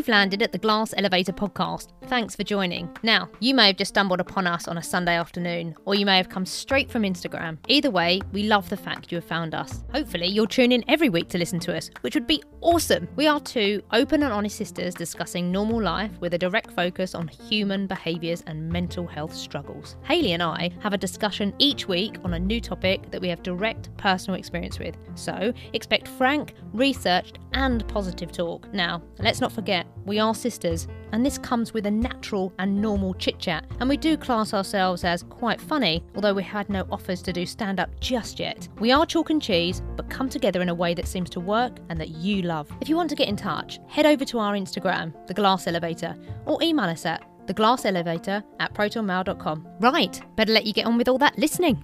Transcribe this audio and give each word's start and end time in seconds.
You've 0.00 0.08
landed 0.08 0.40
at 0.40 0.50
the 0.50 0.56
Glass 0.56 0.94
Elevator 0.96 1.34
podcast. 1.34 1.88
Thanks 2.06 2.34
for 2.34 2.42
joining. 2.42 2.88
Now, 3.02 3.28
you 3.38 3.54
may 3.54 3.66
have 3.66 3.76
just 3.76 3.90
stumbled 3.90 4.18
upon 4.18 4.46
us 4.46 4.66
on 4.66 4.78
a 4.78 4.82
Sunday 4.82 5.14
afternoon, 5.14 5.76
or 5.84 5.94
you 5.94 6.06
may 6.06 6.16
have 6.16 6.30
come 6.30 6.46
straight 6.46 6.90
from 6.90 7.02
Instagram. 7.02 7.58
Either 7.68 7.90
way, 7.90 8.22
we 8.32 8.44
love 8.44 8.66
the 8.70 8.78
fact 8.78 9.12
you 9.12 9.16
have 9.16 9.26
found 9.26 9.54
us. 9.54 9.84
Hopefully, 9.92 10.26
you'll 10.26 10.46
tune 10.46 10.72
in 10.72 10.82
every 10.88 11.10
week 11.10 11.28
to 11.28 11.36
listen 11.36 11.60
to 11.60 11.76
us, 11.76 11.90
which 12.00 12.14
would 12.14 12.26
be 12.26 12.42
awesome. 12.62 13.08
We 13.14 13.26
are 13.26 13.40
two 13.40 13.82
open 13.92 14.22
and 14.22 14.32
honest 14.32 14.56
sisters 14.56 14.94
discussing 14.94 15.52
normal 15.52 15.82
life 15.82 16.12
with 16.18 16.32
a 16.32 16.38
direct 16.38 16.72
focus 16.72 17.14
on 17.14 17.28
human 17.28 17.86
behaviours 17.86 18.42
and 18.46 18.70
mental 18.70 19.06
health 19.06 19.34
struggles. 19.34 19.96
Haylie 20.08 20.30
and 20.30 20.42
I 20.42 20.70
have 20.80 20.94
a 20.94 20.98
discussion 20.98 21.52
each 21.58 21.88
week 21.88 22.16
on 22.24 22.32
a 22.32 22.38
new 22.38 22.62
topic 22.62 23.10
that 23.10 23.20
we 23.20 23.28
have 23.28 23.42
direct 23.42 23.94
personal 23.98 24.38
experience 24.38 24.78
with. 24.78 24.96
So, 25.14 25.52
expect 25.74 26.08
frank, 26.08 26.54
researched, 26.72 27.38
and 27.52 27.86
positive 27.88 28.32
talk. 28.32 28.72
Now, 28.72 29.02
let's 29.18 29.42
not 29.42 29.52
forget, 29.52 29.86
we 30.04 30.18
are 30.18 30.34
sisters, 30.34 30.88
and 31.12 31.24
this 31.24 31.38
comes 31.38 31.74
with 31.74 31.86
a 31.86 31.90
natural 31.90 32.52
and 32.58 32.80
normal 32.80 33.14
chit 33.14 33.38
chat. 33.38 33.64
And 33.80 33.88
we 33.88 33.96
do 33.96 34.16
class 34.16 34.54
ourselves 34.54 35.04
as 35.04 35.22
quite 35.24 35.60
funny, 35.60 36.04
although 36.14 36.34
we 36.34 36.42
had 36.42 36.68
no 36.68 36.86
offers 36.90 37.22
to 37.22 37.32
do 37.32 37.46
stand 37.46 37.80
up 37.80 37.90
just 38.00 38.38
yet. 38.38 38.68
We 38.78 38.92
are 38.92 39.06
chalk 39.06 39.30
and 39.30 39.42
cheese, 39.42 39.82
but 39.96 40.10
come 40.10 40.28
together 40.28 40.62
in 40.62 40.68
a 40.68 40.74
way 40.74 40.94
that 40.94 41.08
seems 41.08 41.30
to 41.30 41.40
work 41.40 41.78
and 41.88 42.00
that 42.00 42.10
you 42.10 42.42
love. 42.42 42.70
If 42.80 42.88
you 42.88 42.96
want 42.96 43.10
to 43.10 43.16
get 43.16 43.28
in 43.28 43.36
touch, 43.36 43.78
head 43.88 44.06
over 44.06 44.24
to 44.24 44.38
our 44.38 44.54
Instagram, 44.54 45.14
The 45.26 45.34
Glass 45.34 45.66
Elevator, 45.66 46.16
or 46.46 46.62
email 46.62 46.86
us 46.86 47.06
at 47.06 47.24
theglasselevator 47.46 48.42
at 48.60 48.74
protonmail.com. 48.74 49.66
Right, 49.80 50.20
better 50.36 50.52
let 50.52 50.66
you 50.66 50.72
get 50.72 50.86
on 50.86 50.96
with 50.98 51.08
all 51.08 51.18
that 51.18 51.38
listening. 51.38 51.82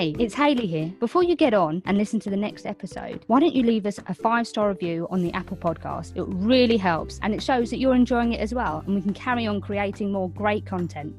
Hey, 0.00 0.16
it's 0.18 0.34
Haylie 0.34 0.66
here. 0.66 0.90
Before 0.98 1.22
you 1.22 1.36
get 1.36 1.52
on 1.52 1.82
and 1.84 1.98
listen 1.98 2.18
to 2.20 2.30
the 2.30 2.36
next 2.38 2.64
episode, 2.64 3.22
why 3.26 3.38
don't 3.38 3.54
you 3.54 3.62
leave 3.62 3.84
us 3.84 4.00
a 4.06 4.14
five 4.14 4.46
star 4.46 4.70
review 4.70 5.06
on 5.10 5.20
the 5.20 5.30
Apple 5.34 5.58
podcast? 5.58 6.16
It 6.16 6.24
really 6.26 6.78
helps 6.78 7.20
and 7.22 7.34
it 7.34 7.42
shows 7.42 7.68
that 7.68 7.76
you're 7.76 7.94
enjoying 7.94 8.32
it 8.32 8.40
as 8.40 8.54
well, 8.54 8.82
and 8.86 8.94
we 8.94 9.02
can 9.02 9.12
carry 9.12 9.46
on 9.46 9.60
creating 9.60 10.10
more 10.10 10.30
great 10.30 10.64
content. 10.64 11.14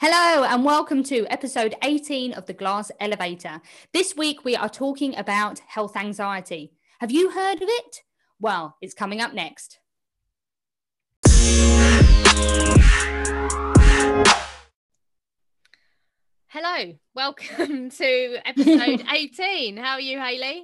Hello, 0.00 0.42
and 0.42 0.64
welcome 0.64 1.04
to 1.04 1.24
episode 1.28 1.76
18 1.84 2.32
of 2.32 2.46
The 2.46 2.52
Glass 2.52 2.90
Elevator. 2.98 3.60
This 3.92 4.16
week 4.16 4.44
we 4.44 4.56
are 4.56 4.68
talking 4.68 5.14
about 5.14 5.60
health 5.60 5.96
anxiety. 5.96 6.72
Have 6.98 7.12
you 7.12 7.30
heard 7.30 7.62
of 7.62 7.68
it? 7.68 8.02
Well, 8.40 8.76
it's 8.82 8.92
coming 8.92 9.20
up 9.20 9.34
next. 9.34 9.78
Welcome 17.14 17.90
to 18.00 18.36
episode 18.44 19.04
18. 19.12 19.76
How 19.76 19.92
are 19.94 20.00
you, 20.00 20.18
Haylie? 20.18 20.62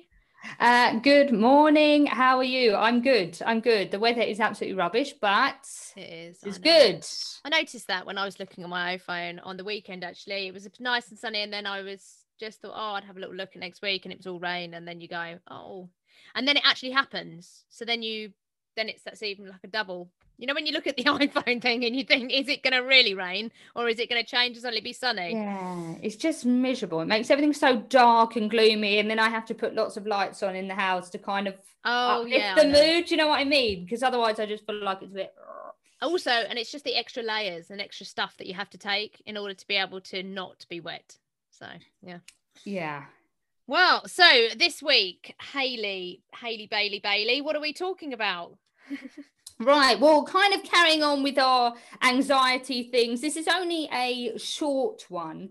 Uh, 0.58 0.98
good 1.00 1.32
morning. 1.32 2.06
How 2.06 2.38
are 2.38 2.44
you? 2.44 2.74
I'm 2.74 3.02
good. 3.02 3.38
I'm 3.44 3.60
good. 3.60 3.90
The 3.90 3.98
weather 3.98 4.22
is 4.22 4.40
absolutely 4.40 4.76
rubbish, 4.78 5.12
but 5.20 5.66
It 5.96 6.00
is. 6.00 6.38
it's 6.42 6.58
I 6.58 6.60
good. 6.60 7.06
I 7.44 7.58
noticed 7.60 7.86
that 7.88 8.06
when 8.06 8.18
I 8.18 8.24
was 8.24 8.38
looking 8.40 8.64
at 8.64 8.70
my 8.70 8.96
iPhone 8.96 9.38
on 9.42 9.56
the 9.56 9.64
weekend, 9.64 10.02
actually. 10.02 10.46
It 10.46 10.54
was 10.54 10.68
nice 10.78 11.08
and 11.10 11.18
sunny, 11.18 11.42
and 11.42 11.52
then 11.52 11.66
I 11.66 11.82
was 11.82 12.02
just 12.38 12.62
thought, 12.62 12.72
oh, 12.74 12.94
I'd 12.94 13.04
have 13.04 13.16
a 13.16 13.20
little 13.20 13.34
look 13.34 13.50
at 13.54 13.60
next 13.60 13.82
week, 13.82 14.04
and 14.04 14.12
it 14.12 14.18
was 14.18 14.26
all 14.26 14.40
rain. 14.40 14.74
And 14.74 14.88
then 14.88 15.00
you 15.00 15.08
go, 15.08 15.38
oh. 15.50 15.88
And 16.34 16.48
then 16.48 16.56
it 16.56 16.66
actually 16.66 16.92
happens. 16.92 17.64
So 17.68 17.84
then 17.84 18.02
you, 18.02 18.30
then 18.76 18.88
it's 18.88 19.02
that's 19.02 19.22
even 19.22 19.46
like 19.48 19.64
a 19.64 19.68
double. 19.68 20.10
You 20.40 20.46
know, 20.46 20.54
when 20.54 20.64
you 20.66 20.72
look 20.72 20.86
at 20.86 20.96
the 20.96 21.04
iPhone 21.04 21.60
thing 21.60 21.84
and 21.84 21.94
you 21.94 22.02
think, 22.02 22.32
is 22.32 22.48
it 22.48 22.62
going 22.62 22.72
to 22.72 22.80
really 22.80 23.12
rain 23.12 23.52
or 23.76 23.88
is 23.88 23.98
it 23.98 24.08
going 24.08 24.24
to 24.24 24.28
change 24.28 24.56
and 24.56 24.62
suddenly 24.62 24.80
be 24.80 24.94
sunny? 24.94 25.32
Yeah, 25.32 25.94
it's 26.02 26.16
just 26.16 26.46
miserable. 26.46 27.00
It 27.00 27.06
makes 27.08 27.30
everything 27.30 27.52
so 27.52 27.76
dark 27.76 28.36
and 28.36 28.50
gloomy, 28.50 28.98
and 28.98 29.10
then 29.10 29.18
I 29.18 29.28
have 29.28 29.44
to 29.46 29.54
put 29.54 29.74
lots 29.74 29.98
of 29.98 30.06
lights 30.06 30.42
on 30.42 30.56
in 30.56 30.66
the 30.66 30.74
house 30.74 31.10
to 31.10 31.18
kind 31.18 31.46
of 31.46 31.54
Oh, 31.84 32.22
uplift 32.22 32.36
yeah. 32.36 32.54
The 32.54 32.64
mood. 32.64 33.06
Do 33.06 33.14
you 33.14 33.16
know 33.16 33.28
what 33.28 33.40
I 33.40 33.44
mean? 33.44 33.84
Because 33.84 34.02
otherwise, 34.02 34.38
I 34.38 34.46
just 34.46 34.66
feel 34.66 34.82
like 34.82 35.02
it's 35.02 35.12
a 35.12 35.14
bit. 35.14 35.34
Also, 36.02 36.30
and 36.30 36.58
it's 36.58 36.72
just 36.72 36.84
the 36.84 36.96
extra 36.96 37.22
layers 37.22 37.70
and 37.70 37.80
extra 37.80 38.06
stuff 38.06 38.36
that 38.38 38.46
you 38.46 38.54
have 38.54 38.70
to 38.70 38.78
take 38.78 39.22
in 39.26 39.36
order 39.36 39.54
to 39.54 39.66
be 39.66 39.76
able 39.76 40.00
to 40.00 40.22
not 40.22 40.64
be 40.68 40.80
wet. 40.80 41.18
So, 41.50 41.66
yeah. 42.02 42.18
Yeah. 42.64 43.04
Well, 43.66 44.06
so 44.08 44.24
this 44.56 44.82
week, 44.82 45.34
Haylie, 45.52 46.20
Haylie 46.34 46.68
Bailey 46.68 47.00
Bailey, 47.00 47.40
what 47.40 47.54
are 47.54 47.60
we 47.60 47.72
talking 47.72 48.12
about? 48.12 48.56
Right. 49.60 50.00
Well, 50.00 50.24
kind 50.24 50.54
of 50.54 50.62
carrying 50.62 51.02
on 51.02 51.22
with 51.22 51.38
our 51.38 51.74
anxiety 52.02 52.84
things. 52.84 53.20
This 53.20 53.36
is 53.36 53.46
only 53.46 53.90
a 53.92 54.38
short 54.38 55.04
one, 55.10 55.50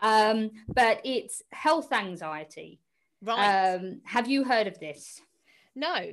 um, 0.00 0.52
but 0.72 1.00
it's 1.04 1.42
health 1.50 1.92
anxiety. 1.92 2.78
Right. 3.20 3.74
Um, 3.74 4.00
have 4.04 4.28
you 4.28 4.44
heard 4.44 4.68
of 4.68 4.78
this? 4.78 5.20
no, 5.74 6.12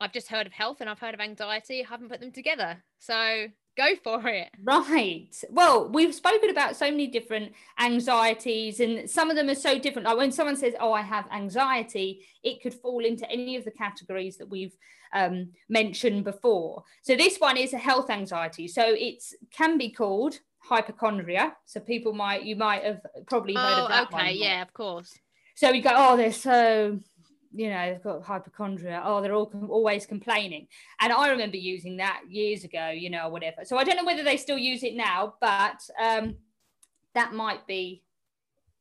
I've 0.00 0.12
just 0.12 0.28
heard 0.28 0.46
of 0.46 0.52
health 0.52 0.80
and 0.80 0.90
I've 0.90 0.98
heard 0.98 1.14
of 1.14 1.20
anxiety. 1.20 1.82
I 1.82 1.88
haven't 1.88 2.10
put 2.10 2.20
them 2.20 2.32
together. 2.32 2.82
So 2.98 3.46
go 3.76 3.88
for 4.02 4.26
it. 4.28 4.48
Right. 4.62 5.28
Well, 5.50 5.88
we've 5.90 6.14
spoken 6.14 6.50
about 6.50 6.76
so 6.76 6.90
many 6.90 7.06
different 7.06 7.52
anxieties, 7.78 8.80
and 8.80 9.08
some 9.08 9.30
of 9.30 9.36
them 9.36 9.48
are 9.48 9.54
so 9.54 9.78
different. 9.78 10.06
Like 10.06 10.16
when 10.16 10.32
someone 10.32 10.56
says, 10.56 10.74
Oh, 10.80 10.92
I 10.92 11.02
have 11.02 11.26
anxiety, 11.32 12.26
it 12.42 12.62
could 12.62 12.74
fall 12.74 13.04
into 13.04 13.30
any 13.30 13.56
of 13.56 13.64
the 13.64 13.70
categories 13.70 14.36
that 14.38 14.48
we've 14.48 14.76
um, 15.14 15.50
mentioned 15.68 16.24
before. 16.24 16.82
So 17.02 17.16
this 17.16 17.38
one 17.38 17.56
is 17.56 17.72
a 17.72 17.78
health 17.78 18.10
anxiety. 18.10 18.68
So 18.68 18.82
it 18.86 19.22
can 19.52 19.78
be 19.78 19.90
called 19.90 20.40
hypochondria. 20.58 21.54
So 21.64 21.80
people 21.80 22.12
might, 22.12 22.42
you 22.44 22.56
might 22.56 22.82
have 22.84 23.00
probably 23.28 23.54
heard 23.54 23.78
Oh, 23.78 23.82
of 23.84 23.88
that 23.90 24.06
okay. 24.08 24.16
one. 24.16 24.36
Yeah, 24.36 24.62
of 24.62 24.72
course. 24.72 25.16
So 25.54 25.70
you 25.70 25.82
go, 25.82 25.92
Oh, 25.94 26.16
they're 26.16 26.32
so. 26.32 27.00
You 27.56 27.70
know, 27.70 27.92
they've 27.92 28.02
got 28.02 28.22
hypochondria. 28.22 29.02
Oh, 29.04 29.22
they're 29.22 29.34
all 29.34 29.50
always 29.68 30.04
complaining. 30.04 30.68
And 31.00 31.12
I 31.12 31.30
remember 31.30 31.56
using 31.56 31.96
that 31.96 32.22
years 32.28 32.64
ago, 32.64 32.90
you 32.90 33.08
know, 33.08 33.26
or 33.26 33.30
whatever. 33.30 33.64
So 33.64 33.78
I 33.78 33.84
don't 33.84 33.96
know 33.96 34.04
whether 34.04 34.22
they 34.22 34.36
still 34.36 34.58
use 34.58 34.82
it 34.82 34.94
now, 34.94 35.34
but 35.40 35.80
um, 36.00 36.36
that 37.14 37.32
might 37.32 37.66
be 37.66 38.02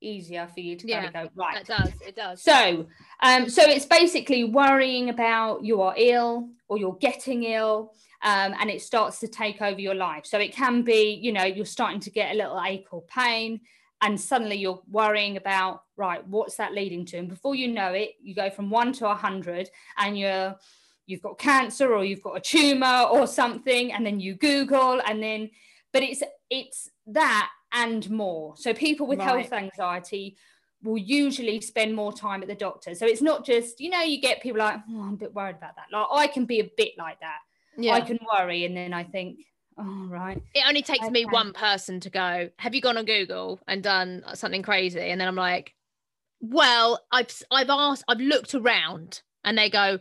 easier 0.02 0.48
for 0.54 0.60
you 0.60 0.76
to 0.76 0.88
Yeah, 0.88 1.10
kind 1.10 1.16
of 1.16 1.36
go 1.36 1.42
right. 1.42 1.58
It 1.62 1.68
does. 1.68 1.92
It 2.06 2.16
does. 2.16 2.42
So, 2.42 2.86
um, 3.24 3.50
so 3.50 3.64
it's 3.64 3.86
basically 3.86 4.44
worrying 4.44 5.10
about 5.10 5.64
you 5.64 5.82
are 5.82 5.94
ill 5.98 6.50
or 6.68 6.78
you're 6.78 6.98
getting 6.98 7.44
ill, 7.44 7.94
um, 8.22 8.54
and 8.60 8.70
it 8.70 8.82
starts 8.82 9.20
to 9.20 9.28
take 9.28 9.62
over 9.62 9.80
your 9.80 9.96
life. 9.96 10.26
So 10.26 10.38
it 10.40 10.54
can 10.54 10.82
be, 10.82 11.20
you 11.22 11.32
know, 11.32 11.44
you're 11.44 11.66
starting 11.66 12.00
to 12.02 12.10
get 12.10 12.34
a 12.34 12.38
little 12.38 12.62
ache 12.62 12.88
or 12.92 13.04
pain, 13.04 13.62
and 14.02 14.20
suddenly 14.20 14.58
you're 14.58 14.82
worrying 14.90 15.38
about 15.38 15.84
right, 15.98 16.26
what's 16.28 16.56
that 16.58 16.74
leading 16.74 17.06
to? 17.06 17.18
And 17.18 17.30
before 17.30 17.56
you 17.56 17.70
know 17.70 17.94
it, 17.94 18.12
you 18.22 18.36
go 18.36 18.50
from 18.50 18.70
one 18.70 18.94
to 18.94 19.10
a 19.10 19.16
hundred, 19.16 19.70
and 19.98 20.18
you're 20.18 20.56
you've 21.08 21.22
got 21.22 21.38
cancer 21.38 21.94
or 21.94 22.04
you've 22.04 22.24
got 22.24 22.38
a 22.38 22.42
tumor 22.42 23.04
or 23.12 23.28
something, 23.28 23.94
and 23.94 24.06
then 24.06 24.20
you 24.20 24.36
Google, 24.36 25.02
and 25.08 25.22
then, 25.22 25.50
but 25.94 26.04
it's 26.04 26.24
it's 26.50 26.90
that 27.08 27.50
and 27.74 28.10
more. 28.10 28.56
So 28.58 28.74
people 28.74 29.06
with 29.08 29.20
Right. 29.20 29.46
health 29.46 29.54
anxiety 29.54 30.38
will 30.84 30.98
usually 30.98 31.60
spend 31.62 31.96
more 31.96 32.14
time 32.14 32.42
at 32.42 32.48
the 32.48 32.56
doctor. 32.56 32.94
So 32.96 33.06
it's 33.06 33.22
not 33.22 33.46
just, 33.46 33.80
you 33.82 33.90
know, 33.90 34.02
you 34.02 34.22
get 34.22 34.42
people 34.42 34.60
like, 34.60 34.80
oh, 34.90 35.02
I'm 35.02 35.14
a 35.16 35.18
bit 35.18 35.34
worried 35.34 35.56
about 35.56 35.76
that. 35.78 35.86
Like 35.92 36.08
I 36.12 36.28
can 36.28 36.46
be 36.46 36.60
a 36.60 36.70
bit 36.78 36.92
like 36.98 37.20
that. 37.22 37.40
yeah. 37.78 37.94
I 37.94 38.02
can 38.02 38.20
worry 38.38 38.66
and 38.66 38.78
then 38.78 38.94
I 38.94 39.04
think, 39.04 39.40
oh 39.78 40.08
right. 40.10 40.42
it 40.54 40.64
only 40.68 40.82
takes 40.82 41.10
me 41.10 41.26
one 41.26 41.52
person 41.54 42.00
to 42.00 42.10
go 42.10 42.50
have 42.60 42.74
you 42.74 42.82
gone 42.82 42.98
on 42.98 43.06
google 43.06 43.60
and 43.68 43.84
done 43.84 44.24
uh, 44.26 44.34
something 44.36 44.62
crazy 44.62 45.00
and 45.00 45.20
then 45.20 45.28
i'm 45.28 45.36
like 45.36 45.74
well 46.42 47.00
i've 47.12 47.42
i've 47.52 47.70
asked 47.70 48.04
i've 48.08 48.20
looked 48.20 48.56
around 48.56 49.22
and 49.44 49.58
they 49.58 49.70
go 49.70 50.00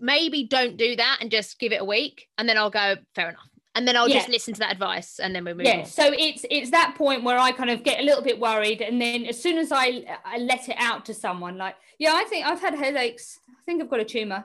maybe 0.00 0.44
don't 0.44 0.76
do 0.76 0.96
that 0.96 1.18
and 1.20 1.30
just 1.30 1.58
give 1.58 1.72
it 1.72 1.80
a 1.80 1.84
week 1.84 2.28
and 2.38 2.48
then 2.48 2.56
i'll 2.58 2.70
go 2.70 2.96
fair 3.14 3.28
enough 3.28 3.48
and 3.74 3.86
then 3.86 3.96
i'll 3.96 4.08
just 4.08 4.28
listen 4.28 4.52
to 4.52 4.60
that 4.60 4.72
advice 4.72 5.18
and 5.18 5.34
then 5.34 5.44
we 5.44 5.52
move 5.54 5.64
Yeah. 5.64 5.78
on 5.80 5.84
So 5.86 6.12
it's 6.12 6.44
it's 6.50 6.70
that 6.72 6.94
point 6.96 7.24
where 7.24 7.38
I 7.38 7.52
kind 7.52 7.70
of 7.70 7.82
get 7.82 8.00
a 8.00 8.02
little 8.02 8.22
bit 8.22 8.38
worried. 8.38 8.82
And 8.82 9.00
then 9.00 9.24
as 9.24 9.40
soon 9.40 9.56
as 9.56 9.72
I 9.72 10.04
I 10.26 10.36
let 10.38 10.68
it 10.68 10.76
out 10.78 11.06
to 11.06 11.14
someone, 11.14 11.56
like, 11.56 11.76
yeah, 11.98 12.12
I 12.14 12.24
think 12.24 12.46
I've 12.46 12.60
had 12.60 12.74
headaches. 12.74 13.38
I 13.48 13.62
think 13.64 13.82
I've 13.82 13.88
got 13.88 14.00
a 14.00 14.04
tumor. 14.04 14.44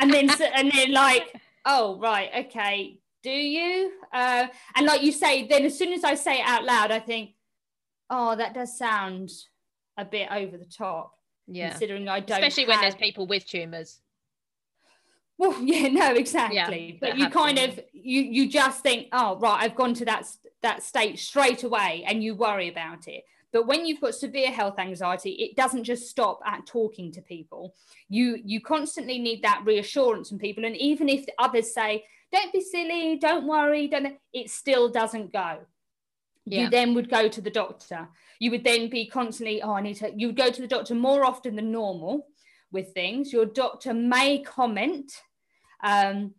and 0.00 0.12
then 0.12 0.28
and 0.52 0.72
then 0.72 0.90
like 0.92 1.32
oh 1.64 1.96
right 2.00 2.46
okay 2.46 2.98
do 3.24 3.30
you? 3.30 3.90
Uh, 4.12 4.46
and 4.76 4.86
like 4.86 5.02
you 5.02 5.10
say 5.10 5.48
then 5.48 5.64
as 5.64 5.76
soon 5.76 5.92
as 5.92 6.04
i 6.04 6.14
say 6.14 6.38
it 6.38 6.46
out 6.46 6.64
loud 6.64 6.90
i 6.92 7.00
think 7.00 7.30
oh 8.10 8.36
that 8.36 8.54
does 8.54 8.78
sound 8.78 9.30
a 9.96 10.04
bit 10.04 10.28
over 10.30 10.56
the 10.56 10.64
top 10.64 11.14
yeah. 11.46 11.70
considering 11.70 12.08
i 12.08 12.20
don't 12.20 12.38
especially 12.38 12.66
when 12.66 12.80
there's 12.80 12.94
people 12.94 13.26
with 13.26 13.46
tumors 13.46 14.00
well 15.38 15.56
yeah 15.62 15.88
no 15.88 16.12
exactly. 16.14 16.98
That 17.00 17.10
but 17.10 17.18
you 17.18 17.28
kind 17.28 17.58
of 17.58 17.80
you 17.92 18.22
you 18.22 18.48
just 18.48 18.82
think 18.82 19.08
oh 19.12 19.38
right 19.38 19.62
i've 19.62 19.74
gone 19.74 19.94
to 19.94 20.04
that 20.04 20.26
that 20.62 20.82
state 20.82 21.18
straight 21.18 21.62
away 21.62 22.04
and 22.06 22.22
you 22.24 22.34
worry 22.34 22.68
about 22.68 23.06
it. 23.06 23.24
But 23.52 23.66
when 23.68 23.86
you've 23.86 24.00
got 24.00 24.14
severe 24.14 24.50
health 24.50 24.78
anxiety 24.78 25.30
it 25.32 25.56
doesn't 25.56 25.84
just 25.84 26.08
stop 26.08 26.40
at 26.46 26.66
talking 26.66 27.12
to 27.12 27.20
people. 27.20 27.74
You 28.08 28.38
you 28.44 28.60
constantly 28.60 29.18
need 29.18 29.42
that 29.42 29.62
reassurance 29.64 30.28
from 30.28 30.38
people. 30.38 30.64
And 30.64 30.76
even 30.76 31.08
if 31.08 31.24
others 31.38 31.74
say 31.74 32.04
don't 32.34 32.52
be 32.52 32.60
silly, 32.60 33.16
don't 33.16 33.46
worry, 33.46 33.86
don't 33.88 34.16
it 34.32 34.50
still 34.50 34.88
doesn't 34.88 35.32
go. 35.32 35.58
Yeah. 36.46 36.64
You 36.64 36.70
then 36.70 36.94
would 36.94 37.08
go 37.08 37.28
to 37.28 37.40
the 37.40 37.50
doctor. 37.50 38.08
You 38.38 38.50
would 38.50 38.64
then 38.64 38.90
be 38.90 39.06
constantly, 39.06 39.62
oh, 39.62 39.72
I 39.72 39.80
need 39.80 39.94
to, 39.96 40.12
you 40.14 40.26
would 40.28 40.36
go 40.36 40.50
to 40.50 40.60
the 40.60 40.68
doctor 40.68 40.94
more 40.94 41.24
often 41.24 41.56
than 41.56 41.72
normal 41.72 42.26
with 42.70 42.92
things. 42.92 43.32
Your 43.32 43.46
doctor 43.46 43.94
may 43.94 44.40
comment. 44.40 45.12
Um, 45.82 46.34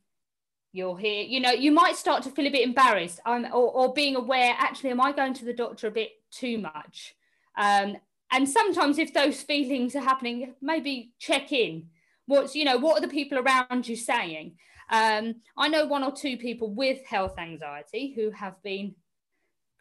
you'll 0.73 0.95
hear, 0.97 1.23
you 1.23 1.39
know, 1.39 1.51
you 1.51 1.71
might 1.71 1.95
start 1.95 2.23
to 2.23 2.29
feel 2.29 2.47
a 2.47 2.51
bit 2.51 2.67
embarrassed 2.67 3.19
um, 3.25 3.45
or, 3.45 3.71
or 3.71 3.93
being 3.93 4.15
aware, 4.15 4.53
actually, 4.57 4.91
am 4.91 5.01
I 5.01 5.11
going 5.11 5.33
to 5.35 5.45
the 5.45 5.53
doctor 5.53 5.87
a 5.87 5.91
bit 5.91 6.11
too 6.31 6.57
much? 6.57 7.15
Um, 7.57 7.95
and 8.31 8.47
sometimes 8.47 8.99
if 8.99 9.13
those 9.13 9.41
feelings 9.41 9.95
are 9.95 10.01
happening, 10.01 10.53
maybe 10.61 11.13
check 11.19 11.51
in. 11.53 11.87
What's, 12.27 12.55
you 12.55 12.65
know, 12.65 12.77
what 12.77 12.97
are 12.97 13.07
the 13.07 13.17
people 13.19 13.39
around 13.39 13.87
you 13.87 13.95
saying? 13.95 14.57
Um, 14.91 15.35
I 15.57 15.67
know 15.67 15.85
one 15.85 16.03
or 16.03 16.11
two 16.11 16.37
people 16.37 16.73
with 16.73 17.03
health 17.05 17.37
anxiety 17.37 18.13
who 18.15 18.31
have 18.31 18.61
been 18.63 18.95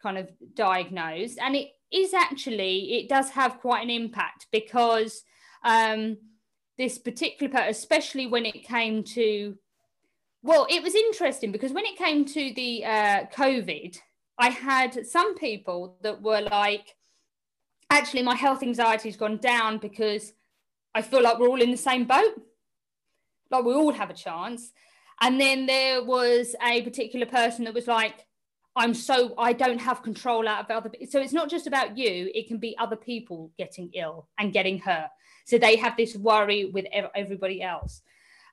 kind 0.01 0.17
of 0.17 0.29
diagnosed, 0.55 1.39
and 1.39 1.55
it 1.55 1.69
is 1.91 2.13
actually, 2.13 2.95
it 2.97 3.09
does 3.09 3.29
have 3.31 3.59
quite 3.59 3.83
an 3.83 3.89
impact 3.89 4.47
because 4.51 5.23
um, 5.63 6.17
this 6.77 6.97
particular 6.97 7.51
part, 7.51 7.69
especially 7.69 8.27
when 8.27 8.45
it 8.45 8.63
came 8.63 9.03
to, 9.03 9.57
well, 10.41 10.67
it 10.69 10.83
was 10.83 10.95
interesting 10.95 11.51
because 11.51 11.71
when 11.71 11.85
it 11.85 11.97
came 11.97 12.25
to 12.25 12.53
the 12.55 12.85
uh, 12.85 13.25
COVID, 13.33 13.97
I 14.37 14.49
had 14.49 15.07
some 15.07 15.35
people 15.35 15.97
that 16.01 16.21
were 16.21 16.41
like, 16.41 16.95
actually, 17.89 18.23
my 18.23 18.35
health 18.35 18.61
anxiety 18.61 19.09
has 19.09 19.17
gone 19.17 19.37
down 19.37 19.77
because 19.77 20.33
I 20.93 21.01
feel 21.01 21.21
like 21.21 21.39
we're 21.39 21.47
all 21.47 21.61
in 21.61 21.71
the 21.71 21.77
same 21.77 22.05
boat. 22.05 22.41
Like 23.49 23.63
we 23.63 23.73
all 23.73 23.93
have 23.93 24.09
a 24.09 24.13
chance. 24.13 24.71
And 25.21 25.39
then 25.39 25.65
there 25.65 26.03
was 26.03 26.55
a 26.61 26.81
particular 26.81 27.25
person 27.25 27.65
that 27.65 27.73
was 27.73 27.87
like, 27.87 28.25
I'm 28.75 28.93
so 28.93 29.33
I 29.37 29.53
don't 29.53 29.79
have 29.79 30.03
control 30.03 30.47
out 30.47 30.65
of 30.65 30.71
other. 30.71 30.91
So 31.09 31.21
it's 31.21 31.31
not 31.33 31.49
just 31.49 31.65
about 31.65 31.97
you; 31.97 32.29
it 32.35 32.47
can 32.47 32.57
be 32.57 32.77
other 32.77 32.97
people 32.97 33.51
getting 33.57 33.89
ill 33.93 34.27
and 34.37 34.51
getting 34.51 34.79
hurt. 34.79 35.09
So 35.45 35.57
they 35.57 35.77
have 35.77 35.95
this 35.95 36.15
worry 36.15 36.65
with 36.65 36.85
everybody 37.15 37.61
else. 37.61 38.01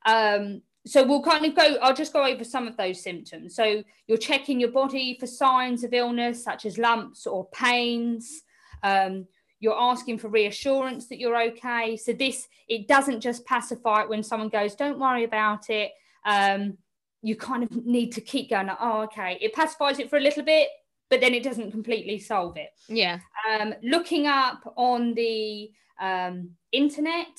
Um, 0.06 0.62
so 0.86 1.04
we'll 1.04 1.22
kind 1.22 1.44
of 1.44 1.56
go. 1.56 1.76
I'll 1.82 1.94
just 1.94 2.12
go 2.12 2.24
over 2.24 2.44
some 2.44 2.68
of 2.68 2.76
those 2.76 3.02
symptoms. 3.02 3.56
So 3.56 3.82
you're 4.06 4.18
checking 4.18 4.60
your 4.60 4.70
body 4.70 5.16
for 5.18 5.26
signs 5.26 5.82
of 5.82 5.92
illness, 5.92 6.44
such 6.44 6.66
as 6.66 6.78
lumps 6.78 7.26
or 7.26 7.48
pains. 7.50 8.42
Um, 8.84 9.26
you're 9.58 9.78
asking 9.78 10.18
for 10.18 10.28
reassurance 10.28 11.08
that 11.08 11.18
you're 11.18 11.40
okay. 11.50 11.96
So 11.96 12.12
this 12.12 12.46
it 12.68 12.86
doesn't 12.86 13.20
just 13.20 13.44
pacify 13.44 14.02
it 14.02 14.08
when 14.08 14.22
someone 14.22 14.48
goes, 14.48 14.76
"Don't 14.76 15.00
worry 15.00 15.24
about 15.24 15.68
it." 15.68 15.92
Um, 16.24 16.78
you 17.22 17.36
kind 17.36 17.62
of 17.62 17.86
need 17.86 18.12
to 18.12 18.20
keep 18.20 18.50
going, 18.50 18.68
oh, 18.80 19.02
okay. 19.02 19.38
It 19.40 19.54
pacifies 19.54 19.98
it 19.98 20.10
for 20.10 20.16
a 20.16 20.20
little 20.20 20.42
bit, 20.42 20.68
but 21.08 21.20
then 21.20 21.34
it 21.34 21.42
doesn't 21.42 21.70
completely 21.70 22.18
solve 22.18 22.56
it. 22.56 22.70
Yeah. 22.88 23.20
Um, 23.48 23.74
looking 23.82 24.26
up 24.26 24.60
on 24.76 25.14
the 25.14 25.70
um, 26.00 26.50
internet, 26.72 27.38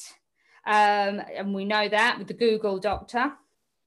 um, 0.65 1.21
and 1.35 1.53
we 1.53 1.65
know 1.65 1.89
that 1.89 2.18
with 2.18 2.27
the 2.27 2.33
Google 2.33 2.80
Doctor. 2.80 3.33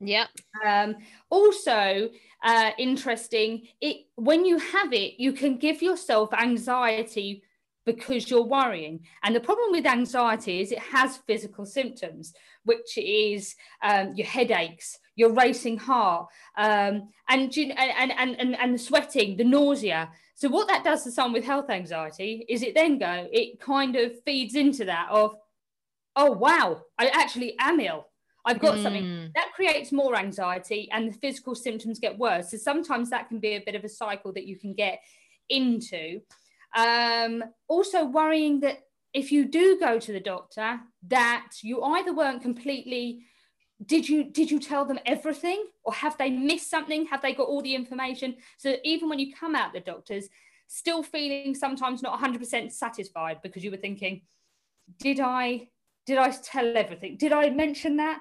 Yep. 0.00 0.28
Um, 0.64 0.96
also, 1.30 2.10
uh, 2.42 2.70
interesting. 2.78 3.68
It 3.80 4.06
when 4.16 4.44
you 4.44 4.58
have 4.58 4.92
it, 4.92 5.18
you 5.18 5.32
can 5.32 5.56
give 5.56 5.80
yourself 5.80 6.34
anxiety 6.34 7.42
because 7.86 8.28
you're 8.28 8.42
worrying. 8.42 9.00
And 9.22 9.34
the 9.34 9.40
problem 9.40 9.70
with 9.70 9.86
anxiety 9.86 10.60
is 10.60 10.72
it 10.72 10.80
has 10.80 11.18
physical 11.18 11.64
symptoms, 11.64 12.34
which 12.64 12.98
is 12.98 13.54
um, 13.82 14.12
your 14.14 14.26
headaches, 14.26 14.98
your 15.14 15.32
racing 15.32 15.78
heart, 15.78 16.26
um, 16.58 17.08
and, 17.28 17.56
and, 17.56 18.12
and, 18.18 18.38
and, 18.38 18.56
and 18.56 18.74
the 18.74 18.78
sweating, 18.78 19.36
the 19.36 19.44
nausea. 19.44 20.10
So 20.34 20.48
what 20.48 20.68
that 20.68 20.84
does 20.84 21.04
to 21.04 21.10
someone 21.10 21.32
with 21.32 21.44
health 21.44 21.70
anxiety 21.70 22.44
is 22.48 22.62
it 22.62 22.74
then 22.74 22.98
go, 22.98 23.28
it 23.32 23.60
kind 23.60 23.96
of 23.96 24.12
feeds 24.24 24.56
into 24.56 24.84
that 24.84 25.08
of, 25.10 25.36
oh, 26.16 26.32
wow, 26.32 26.82
I 26.98 27.06
actually 27.08 27.54
am 27.58 27.80
ill. 27.80 28.08
I've 28.44 28.60
got 28.60 28.76
mm. 28.76 28.82
something 28.82 29.30
that 29.34 29.52
creates 29.54 29.92
more 29.92 30.16
anxiety 30.16 30.88
and 30.92 31.12
the 31.12 31.18
physical 31.18 31.54
symptoms 31.54 31.98
get 31.98 32.18
worse. 32.18 32.50
So 32.50 32.56
sometimes 32.56 33.10
that 33.10 33.28
can 33.28 33.38
be 33.38 33.54
a 33.54 33.62
bit 33.64 33.74
of 33.74 33.84
a 33.84 33.88
cycle 33.88 34.32
that 34.34 34.46
you 34.46 34.58
can 34.58 34.72
get 34.74 35.00
into. 35.48 36.20
Um, 36.74 37.44
also 37.68 38.04
worrying 38.04 38.60
that 38.60 38.78
if 39.12 39.32
you 39.32 39.46
do 39.46 39.78
go 39.78 39.98
to 39.98 40.12
the 40.12 40.20
doctor, 40.20 40.80
that 41.08 41.48
you 41.62 41.82
either 41.82 42.12
weren't 42.14 42.42
completely 42.42 43.22
did 43.84 44.08
you 44.08 44.24
did 44.24 44.50
you 44.50 44.58
tell 44.58 44.84
them 44.84 44.98
everything? 45.04 45.66
Or 45.84 45.92
have 45.92 46.16
they 46.16 46.30
missed 46.30 46.70
something? 46.70 47.06
Have 47.06 47.22
they 47.22 47.34
got 47.34 47.48
all 47.48 47.60
the 47.60 47.74
information? 47.74 48.36
So 48.56 48.76
even 48.84 49.08
when 49.08 49.18
you 49.18 49.34
come 49.34 49.54
out 49.54 49.72
the 49.72 49.80
doctors 49.80 50.28
still 50.68 51.02
feeling 51.02 51.54
sometimes 51.54 52.02
not 52.02 52.18
100% 52.20 52.72
satisfied 52.72 53.38
because 53.42 53.62
you 53.62 53.70
were 53.70 53.76
thinking 53.76 54.22
did 54.98 55.20
i 55.20 55.68
did 56.06 56.18
i 56.18 56.30
tell 56.30 56.76
everything? 56.76 57.16
Did 57.16 57.32
i 57.32 57.50
mention 57.50 57.96
that? 57.96 58.20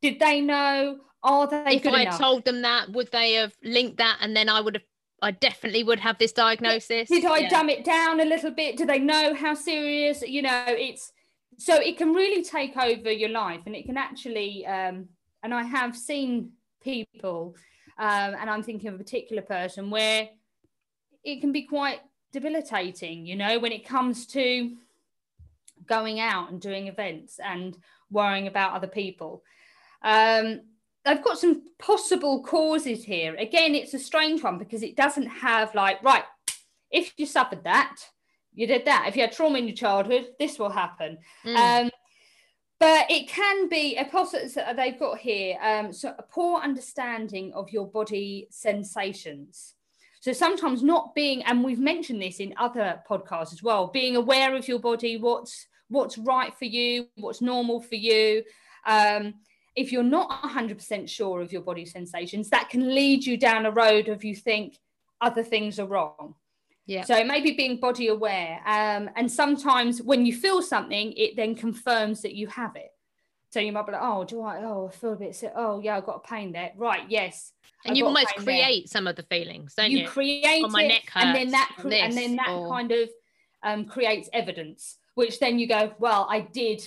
Did 0.00 0.18
they 0.20 0.40
know? 0.40 0.98
Are 1.22 1.46
they 1.46 1.76
if 1.76 1.86
i 1.86 2.04
had 2.04 2.18
told 2.18 2.44
them 2.44 2.62
that 2.62 2.90
would 2.92 3.10
they 3.10 3.34
have 3.34 3.52
linked 3.62 3.98
that? 3.98 4.18
And 4.20 4.36
then 4.36 4.48
i 4.48 4.60
would 4.60 4.74
have 4.74 4.84
I 5.22 5.30
definitely 5.30 5.82
would 5.82 6.00
have 6.00 6.18
this 6.18 6.32
diagnosis. 6.32 7.08
Did 7.08 7.24
I 7.24 7.38
yeah. 7.38 7.48
dumb 7.48 7.70
it 7.70 7.84
down 7.84 8.20
a 8.20 8.24
little 8.24 8.50
bit? 8.50 8.76
Do 8.76 8.84
they 8.84 8.98
know 8.98 9.34
how 9.34 9.54
serious? 9.54 10.22
You 10.22 10.42
know, 10.42 10.64
it's 10.66 11.12
so 11.58 11.76
it 11.76 11.96
can 11.96 12.12
really 12.12 12.44
take 12.44 12.76
over 12.76 13.10
your 13.10 13.30
life 13.30 13.60
and 13.66 13.74
it 13.74 13.86
can 13.86 13.96
actually, 13.96 14.66
um, 14.66 15.08
and 15.42 15.54
I 15.54 15.62
have 15.62 15.96
seen 15.96 16.52
people, 16.82 17.56
um, 17.98 18.34
and 18.38 18.50
I'm 18.50 18.62
thinking 18.62 18.88
of 18.88 18.94
a 18.94 18.98
particular 18.98 19.42
person 19.42 19.90
where 19.90 20.28
it 21.24 21.40
can 21.40 21.52
be 21.52 21.62
quite 21.62 22.00
debilitating, 22.32 23.26
you 23.26 23.36
know, 23.36 23.58
when 23.58 23.72
it 23.72 23.86
comes 23.86 24.26
to 24.28 24.76
going 25.86 26.20
out 26.20 26.50
and 26.50 26.60
doing 26.60 26.88
events 26.88 27.38
and 27.42 27.76
worrying 28.10 28.46
about 28.46 28.74
other 28.74 28.86
people. 28.86 29.42
Um, 30.02 30.60
I've 31.06 31.24
got 31.24 31.38
some 31.38 31.62
possible 31.78 32.42
causes 32.42 33.04
here. 33.04 33.34
Again, 33.36 33.74
it's 33.74 33.94
a 33.94 33.98
strange 33.98 34.42
one 34.42 34.58
because 34.58 34.82
it 34.82 34.96
doesn't 34.96 35.26
have 35.26 35.74
like, 35.74 36.02
right, 36.02 36.24
if 36.90 37.12
you 37.16 37.26
suffered 37.26 37.64
that, 37.64 37.96
you 38.54 38.66
did 38.66 38.84
that. 38.86 39.06
If 39.06 39.16
you 39.16 39.22
had 39.22 39.32
trauma 39.32 39.58
in 39.58 39.68
your 39.68 39.76
childhood, 39.76 40.28
this 40.38 40.58
will 40.58 40.70
happen. 40.70 41.18
Mm. 41.44 41.56
Um, 41.56 41.90
but 42.78 43.10
it 43.10 43.28
can 43.28 43.68
be 43.68 43.96
a 43.96 44.04
possible 44.04 44.48
they've 44.76 44.98
got 44.98 45.18
here 45.18 45.56
um, 45.62 45.92
so 45.92 46.14
a 46.18 46.22
poor 46.22 46.60
understanding 46.60 47.52
of 47.54 47.70
your 47.70 47.86
body 47.86 48.46
sensations 48.50 49.74
so 50.20 50.32
sometimes 50.32 50.82
not 50.82 51.14
being 51.14 51.42
and 51.44 51.64
we've 51.64 51.78
mentioned 51.78 52.20
this 52.20 52.38
in 52.40 52.54
other 52.58 53.00
podcasts 53.08 53.52
as 53.52 53.62
well 53.62 53.86
being 53.88 54.16
aware 54.16 54.54
of 54.54 54.68
your 54.68 54.78
body 54.78 55.16
what's 55.16 55.66
what's 55.88 56.18
right 56.18 56.54
for 56.58 56.64
you 56.64 57.06
what's 57.16 57.40
normal 57.40 57.80
for 57.80 57.94
you 57.94 58.42
um, 58.86 59.34
if 59.76 59.92
you're 59.92 60.02
not 60.02 60.30
100% 60.42 61.08
sure 61.08 61.42
of 61.42 61.52
your 61.52 61.60
body 61.60 61.84
sensations, 61.84 62.48
that 62.50 62.70
can 62.70 62.94
lead 62.94 63.24
you 63.24 63.36
down 63.36 63.66
a 63.66 63.70
road 63.70 64.08
of 64.08 64.24
you 64.24 64.34
think 64.34 64.78
other 65.20 65.44
things 65.44 65.78
are 65.78 65.86
wrong. 65.86 66.34
Yeah. 66.86 67.04
So 67.04 67.22
maybe 67.24 67.52
being 67.52 67.78
body 67.78 68.08
aware. 68.08 68.60
Um, 68.66 69.10
and 69.16 69.30
sometimes 69.30 70.00
when 70.00 70.24
you 70.24 70.34
feel 70.34 70.62
something, 70.62 71.12
it 71.16 71.36
then 71.36 71.54
confirms 71.54 72.22
that 72.22 72.34
you 72.34 72.46
have 72.46 72.74
it. 72.76 72.90
So 73.50 73.60
you 73.60 73.72
might 73.72 73.86
be 73.86 73.92
like, 73.92 74.02
oh, 74.02 74.24
do 74.24 74.40
I? 74.42 74.62
Oh, 74.64 74.90
I 74.92 74.96
feel 74.96 75.12
a 75.12 75.16
bit 75.16 75.34
sick. 75.34 75.52
Oh, 75.54 75.80
yeah, 75.80 75.96
I've 75.96 76.06
got 76.06 76.22
a 76.24 76.28
pain 76.28 76.52
there. 76.52 76.72
Right. 76.76 77.02
Yes. 77.08 77.52
And 77.84 77.92
I've 77.92 77.96
you 77.96 78.06
almost 78.06 78.34
create 78.36 78.84
there. 78.84 78.90
some 78.90 79.06
of 79.06 79.16
the 79.16 79.22
feelings, 79.24 79.74
don't 79.74 79.90
you? 79.90 79.98
You 79.98 80.08
create 80.08 80.64
oh, 80.64 80.68
my 80.68 80.84
it, 80.84 80.88
neck 80.88 81.10
hurts, 81.10 81.26
and 81.26 81.36
then 81.36 81.50
that, 81.50 81.72
cre- 81.78 81.92
and 81.92 82.12
then 82.12 82.36
that 82.36 82.48
or... 82.50 82.68
kind 82.68 82.92
of 82.92 83.08
um, 83.62 83.84
creates 83.84 84.28
evidence, 84.32 84.96
which 85.14 85.38
then 85.38 85.58
you 85.58 85.66
go, 85.66 85.92
well, 85.98 86.26
I 86.30 86.40
did 86.40 86.86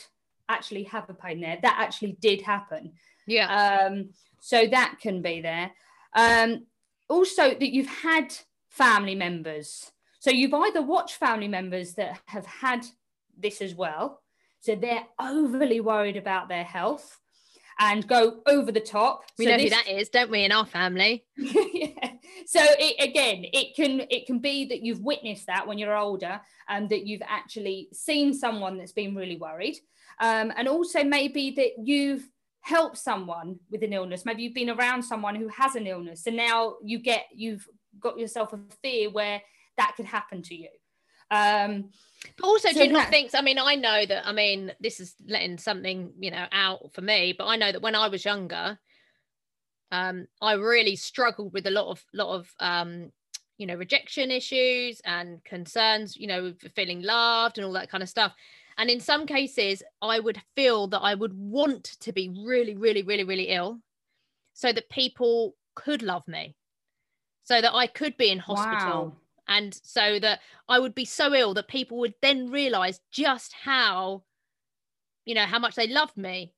actually 0.50 0.84
have 0.86 1.10
a 1.10 1.14
pain 1.14 1.40
there. 1.40 1.58
That 1.62 1.78
actually 1.80 2.18
did 2.20 2.42
happen. 2.42 2.94
Yeah. 3.28 3.88
Um, 3.88 4.10
so 4.42 4.68
that 4.68 4.96
can 5.02 5.22
be 5.22 5.42
there. 5.42 5.72
Um, 6.16 6.66
also, 7.08 7.50
that 7.52 7.74
you've 7.74 7.88
had 7.88 8.36
family 8.70 9.16
members. 9.16 9.92
So 10.20 10.32
you've 10.32 10.54
either 10.54 10.82
watched 10.82 11.16
family 11.16 11.48
members 11.48 11.94
that 11.94 12.20
have 12.26 12.46
had 12.46 12.86
this 13.38 13.62
as 13.62 13.74
well. 13.76 14.22
So 14.62 14.76
they're 14.76 15.06
overly 15.20 15.80
worried 15.80 16.18
about 16.18 16.50
their 16.50 16.64
health 16.64 17.20
and 17.80 18.06
go 18.06 18.42
over 18.46 18.72
the 18.72 18.82
top. 18.82 19.24
We 19.38 19.46
so 19.46 19.52
know 19.52 19.58
this... 19.58 19.66
who 19.66 19.70
that 19.70 19.88
is, 19.88 20.10
don't 20.10 20.30
we, 20.30 20.44
in 20.44 20.52
our 20.52 20.66
family? 20.66 21.26
yeah. 21.38 22.12
So 22.46 22.60
it, 22.62 23.10
again, 23.10 23.46
it 23.54 23.76
can 23.76 24.02
it 24.10 24.26
can 24.26 24.40
be 24.40 24.66
that 24.66 24.84
you've 24.84 25.02
witnessed 25.02 25.48
that 25.48 25.66
when 25.68 25.78
you're 25.78 25.98
older, 25.98 26.42
and 26.68 26.90
that 26.90 27.06
you've 27.06 27.22
actually 27.26 27.90
seen 27.94 28.34
someone 28.34 28.78
that's 28.78 28.92
been 28.92 29.16
really 29.16 29.38
worried 29.38 29.78
um, 30.20 30.52
and 30.56 30.68
also 30.68 31.04
maybe 31.04 31.52
that 31.52 31.72
you've 31.84 32.28
helped 32.62 32.98
someone 32.98 33.60
with 33.72 33.84
an 33.84 33.94
illness. 33.94 34.26
Maybe 34.26 34.44
you've 34.44 34.54
been 34.54 34.70
around 34.70 35.04
someone 35.04 35.36
who 35.36 35.48
has 35.48 35.76
an 35.76 35.88
illness. 35.88 36.28
And 36.28 36.36
now 36.36 36.76
you 36.84 37.00
get 37.00 37.26
you've 37.34 37.68
got 38.00 38.20
yourself 38.20 38.54
a 38.54 38.60
fear 38.82 39.10
where 39.10 39.42
that 39.78 39.94
could 39.96 40.06
happen 40.06 40.42
to 40.44 40.56
you. 40.56 40.70
Um 41.32 41.90
but 42.36 42.46
also 42.46 42.70
so 42.72 42.86
do 42.86 42.92
not 42.92 43.08
think 43.08 43.32
i 43.34 43.42
mean 43.42 43.58
i 43.58 43.76
know 43.76 44.06
that 44.06 44.28
i 44.28 44.34
mean 44.34 44.74
this 44.82 45.00
is 45.00 45.16
letting 45.28 45.58
something 45.58 46.12
you 46.20 46.32
know 46.32 46.46
out 46.52 46.92
for 46.92 47.00
me 47.00 47.34
but 47.38 47.46
i 47.46 47.56
know 47.56 47.72
that 47.72 47.82
when 47.82 47.96
i 47.96 48.10
was 48.10 48.26
younger 48.26 48.78
um, 49.92 50.28
I 50.42 50.54
really 50.54 50.96
struggled 50.96 51.54
with 51.54 51.66
a 51.68 51.72
lot 51.72 51.88
of 51.88 52.04
lot 52.14 52.36
of 52.36 52.54
um, 52.60 53.12
you 53.58 53.66
know 53.66 53.76
rejection 53.76 54.32
issues 54.32 55.02
and 55.06 55.44
concerns, 55.44 56.16
you 56.16 56.28
know, 56.28 56.54
feeling 56.76 57.02
loved 57.02 57.58
and 57.58 57.66
all 57.66 57.74
that 57.74 57.90
kind 57.90 58.04
of 58.04 58.10
stuff. 58.10 58.34
And 58.80 58.90
in 58.90 59.02
some 59.02 59.26
cases, 59.26 59.84
I 60.02 60.20
would 60.20 60.42
feel 60.56 60.88
that 60.88 61.02
I 61.02 61.14
would 61.14 61.34
want 61.34 61.84
to 62.00 62.14
be 62.14 62.30
really, 62.30 62.76
really, 62.76 63.04
really, 63.04 63.26
really 63.26 63.50
ill, 63.50 63.82
so 64.54 64.72
that 64.72 64.90
people 64.90 65.56
could 65.76 66.02
love 66.02 66.26
me, 66.28 66.56
so 67.44 67.60
that 67.60 67.76
I 67.76 67.88
could 67.88 68.16
be 68.16 68.32
in 68.32 68.40
hospital. 68.40 69.06
Wow. 69.06 69.14
And 69.50 69.78
so 69.84 70.20
that 70.20 70.40
I 70.70 70.80
would 70.80 70.96
be 70.96 71.06
so 71.06 71.34
ill 71.34 71.54
that 71.56 71.68
people 71.68 71.98
would 71.98 72.14
then 72.22 72.52
realize 72.52 73.02
just 73.12 73.54
how, 73.54 74.24
you 75.26 75.36
know, 75.36 75.46
how 75.46 75.60
much 75.60 75.76
they 75.76 75.88
loved 75.88 76.16
me 76.16 76.54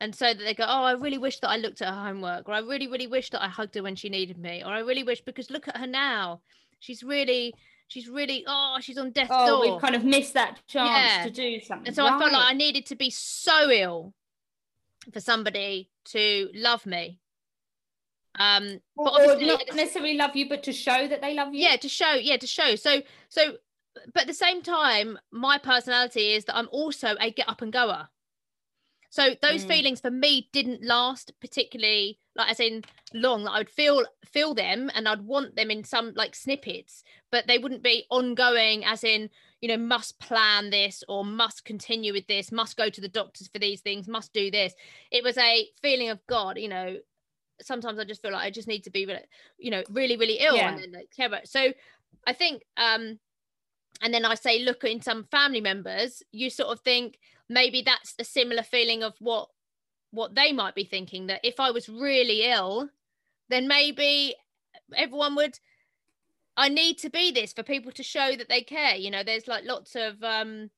and 0.00 0.14
so 0.14 0.26
that 0.26 0.38
they 0.38 0.54
go 0.54 0.64
oh 0.64 0.84
i 0.84 0.92
really 0.92 1.18
wish 1.18 1.40
that 1.40 1.48
i 1.48 1.56
looked 1.56 1.82
at 1.82 1.92
her 1.92 2.00
homework 2.00 2.48
or 2.48 2.54
i 2.54 2.60
really 2.60 2.86
really 2.86 3.06
wish 3.06 3.30
that 3.30 3.42
i 3.42 3.48
hugged 3.48 3.74
her 3.74 3.82
when 3.82 3.96
she 3.96 4.08
needed 4.08 4.38
me 4.38 4.62
or 4.64 4.68
i 4.68 4.78
really 4.78 5.02
wish 5.02 5.20
because 5.22 5.50
look 5.50 5.66
at 5.68 5.76
her 5.76 5.86
now 5.86 6.40
she's 6.78 7.02
really 7.02 7.52
she's 7.88 8.08
really 8.08 8.44
oh 8.46 8.76
she's 8.80 8.98
on 8.98 9.10
death's 9.10 9.30
Oh, 9.32 9.46
door 9.46 9.72
we've 9.72 9.80
kind 9.80 9.94
of 9.96 10.04
missed 10.04 10.34
that 10.34 10.60
chance 10.68 10.88
Yeah. 10.88 11.22
to 11.24 11.30
do 11.30 11.60
something. 11.60 11.86
and 11.88 11.96
so 11.96 12.06
i 12.06 12.18
felt 12.18 12.32
like 12.32 12.46
i 12.50 12.52
needed 12.52 12.86
to 12.86 12.96
be 12.96 13.10
so 13.10 13.70
ill 13.70 14.14
for 15.12 15.20
somebody 15.20 15.90
to 16.06 16.48
love 16.54 16.86
me 16.86 17.18
um 18.38 18.80
but 18.96 19.10
obviously 19.14 19.46
not 19.46 19.62
necessarily 19.74 20.14
love 20.14 20.36
you, 20.36 20.48
but 20.48 20.62
to 20.64 20.72
show 20.72 21.08
that 21.08 21.20
they 21.20 21.34
love 21.34 21.54
you. 21.54 21.60
yeah 21.66 21.76
to 21.76 21.88
show 21.88 22.12
yeah 22.12 22.36
to 22.36 22.46
show 22.46 22.74
so 22.76 23.00
so 23.28 23.54
but 24.12 24.22
at 24.22 24.28
the 24.28 24.34
same 24.34 24.62
time 24.62 25.18
my 25.32 25.58
personality 25.58 26.32
is 26.34 26.44
that 26.44 26.56
i'm 26.56 26.68
also 26.70 27.16
a 27.20 27.30
get 27.32 27.48
up 27.48 27.62
and 27.62 27.72
goer 27.72 28.08
so 29.10 29.30
those 29.40 29.64
Mm. 29.64 29.68
feelings 29.68 30.00
for 30.00 30.10
me 30.10 30.50
didn't 30.52 30.84
last 30.84 31.32
particularly 31.40 32.18
like 32.36 32.50
as 32.50 32.60
in 32.60 32.84
long 33.14 33.44
that 33.44 33.52
i 33.52 33.58
would 33.58 33.70
feel 33.70 34.04
feel 34.26 34.52
them 34.54 34.90
and 34.94 35.08
i'd 35.08 35.22
want 35.22 35.56
them 35.56 35.70
in 35.70 35.82
some 35.82 36.12
like 36.14 36.34
snippets 36.36 37.02
but 37.30 37.46
they 37.46 37.58
wouldn't 37.58 37.82
be 37.82 38.04
ongoing 38.10 38.84
as 38.84 39.04
in 39.04 39.30
you 39.60 39.68
know 39.68 39.76
must 39.76 40.18
plan 40.18 40.70
this 40.70 41.02
or 41.08 41.24
must 41.24 41.64
continue 41.64 42.12
with 42.12 42.26
this 42.26 42.52
must 42.52 42.76
go 42.76 42.88
to 42.88 43.00
the 43.00 43.08
doctors 43.08 43.48
for 43.48 43.58
these 43.58 43.80
things 43.80 44.08
must 44.08 44.32
do 44.32 44.50
this. 44.50 44.74
It 45.10 45.24
was 45.24 45.36
a 45.38 45.68
feeling 45.82 46.10
of 46.10 46.24
god 46.26 46.58
you 46.58 46.68
know. 46.68 46.96
Sometimes 47.60 47.98
i 47.98 48.04
just 48.04 48.22
feel 48.22 48.30
like 48.30 48.44
i 48.44 48.50
just 48.50 48.68
need 48.68 48.84
to 48.84 48.90
be 48.90 49.04
re- 49.04 49.26
you 49.58 49.72
know 49.72 49.82
really 49.90 50.16
really 50.16 50.38
ill 50.38 50.54
Yeah. 50.54 50.68
and 50.68 50.78
then 50.78 50.92
like, 50.92 51.10
care 51.10 51.26
about 51.26 51.48
so 51.48 51.72
i 52.24 52.32
think 52.32 52.62
um 52.76 53.18
and 54.00 54.14
then 54.14 54.24
i 54.24 54.36
say 54.36 54.60
look 54.60 54.84
in 54.84 55.02
some 55.02 55.24
family 55.24 55.60
members 55.60 56.22
you 56.30 56.50
sort 56.50 56.68
of 56.68 56.78
think 56.82 57.18
maybe 57.48 57.82
that's 57.82 58.14
a 58.20 58.24
similar 58.24 58.62
feeling 58.62 59.02
of 59.02 59.14
what 59.18 59.48
what 60.12 60.36
they 60.36 60.52
might 60.52 60.76
be 60.76 60.84
thinking 60.84 61.26
that 61.26 61.40
if 61.42 61.58
i 61.58 61.72
was 61.72 61.88
really 61.88 62.44
ill 62.44 62.88
then 63.48 63.66
maybe 63.66 64.36
everyone 64.94 65.34
would 65.34 65.58
i 66.58 66.68
need 66.68 66.98
to 66.98 67.08
be 67.10 67.30
this 67.30 67.52
for 67.52 67.62
people 67.62 67.92
to 67.92 68.02
show 68.02 68.34
that 68.36 68.48
they 68.48 68.60
care 68.62 68.94
you 68.96 69.10
know 69.10 69.22
there's 69.22 69.48
like 69.48 69.64
lots 69.64 69.94
of 69.96 70.22
um 70.22 70.70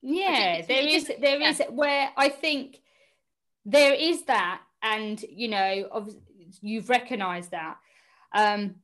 Yeah, 0.00 0.62
there 0.66 0.78
it 0.82 0.90
is 0.96 1.04
just- 1.06 1.20
there 1.20 1.40
yeah. 1.40 1.50
is 1.50 1.62
where 1.70 2.10
I 2.16 2.28
think 2.28 2.78
there 3.64 3.92
is 3.94 4.22
that, 4.26 4.62
and 4.80 5.20
you 5.42 5.48
know, 5.48 6.08
you've 6.62 6.88
recognised 6.88 7.50
that. 7.50 7.76
Um, 8.32 8.76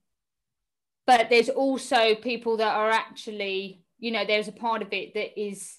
but 1.07 1.31
there's 1.31 1.49
also 1.49 2.14
people 2.17 2.57
that 2.59 2.75
are 2.75 2.91
actually, 2.91 3.83
you 3.99 4.11
know, 4.11 4.25
there's 4.26 4.49
a 4.49 4.53
part 4.53 4.83
of 4.83 4.93
it 4.93 5.14
that 5.14 5.41
is 5.41 5.79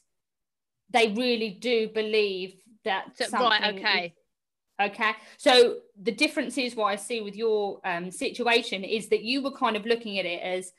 they 0.90 1.10
really 1.10 1.50
do 1.50 1.90
believe 1.90 2.56
that 2.86 3.18
so, 3.18 3.26
something 3.26 3.50
right 3.50 3.76
okay 3.76 4.14
Okay. 4.82 5.12
So 5.38 5.78
the 6.02 6.12
difference 6.12 6.58
is 6.58 6.76
what 6.76 6.86
I 6.86 6.96
see 6.98 7.22
with 7.22 7.36
your 7.36 7.80
um, 7.86 8.12
situation 8.12 8.84
is 8.84 9.08
that 9.10 9.24
you 9.24 9.42
were 9.42 9.52
kind 9.52 9.76
of 9.76 9.86
looking 9.86 10.20
at 10.20 10.26
it 10.26 10.42
as 10.42 10.72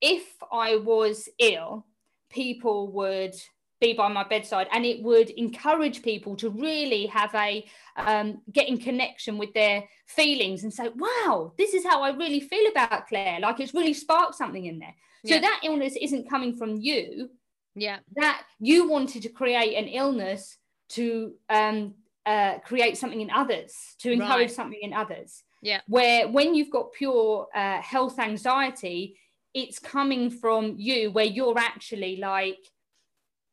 if 0.00 0.24
I 0.50 0.76
was 0.76 1.28
ill, 1.38 1.86
people 2.30 2.92
would 2.92 3.34
be 3.78 3.92
by 3.92 4.08
my 4.08 4.24
bedside 4.24 4.68
and 4.72 4.86
it 4.86 5.02
would 5.02 5.28
encourage 5.30 6.02
people 6.02 6.34
to 6.36 6.48
really 6.48 7.04
have 7.06 7.34
a 7.34 7.66
um, 7.96 8.40
get 8.50 8.68
in 8.68 8.78
connection 8.78 9.36
with 9.36 9.52
their 9.52 9.84
feelings 10.06 10.62
and 10.62 10.72
say, 10.72 10.88
wow, 10.96 11.52
this 11.58 11.74
is 11.74 11.84
how 11.84 12.02
I 12.02 12.10
really 12.10 12.40
feel 12.40 12.70
about 12.70 13.06
Claire. 13.06 13.38
Like 13.40 13.60
it's 13.60 13.74
really 13.74 13.92
sparked 13.92 14.34
something 14.34 14.64
in 14.64 14.78
there. 14.78 14.94
So 15.26 15.34
Yeah. 15.34 15.40
that 15.42 15.60
illness 15.62 15.94
isn't 16.00 16.30
coming 16.30 16.56
from 16.56 16.76
you 16.76 17.30
yeah 17.76 17.98
that 18.16 18.42
you 18.58 18.88
wanted 18.88 19.22
to 19.22 19.28
create 19.28 19.74
an 19.76 19.86
illness 19.86 20.56
to 20.88 21.34
um, 21.50 21.94
uh, 22.26 22.58
create 22.58 22.98
something 22.98 23.20
in 23.20 23.30
others, 23.30 23.72
to 24.00 24.10
encourage 24.12 24.48
Right. 24.48 24.50
something 24.50 24.80
in 24.82 24.92
others. 24.92 25.44
Yeah. 25.62 25.80
Where 25.86 26.28
when 26.28 26.54
you've 26.54 26.70
got 26.70 26.92
pure 26.92 27.46
uh, 27.54 27.80
health 27.80 28.18
anxiety, 28.18 29.16
it's 29.54 29.78
coming 29.78 30.28
from 30.30 30.74
you, 30.76 31.10
where 31.12 31.24
you're 31.24 31.58
actually 31.58 32.16
like, 32.16 32.58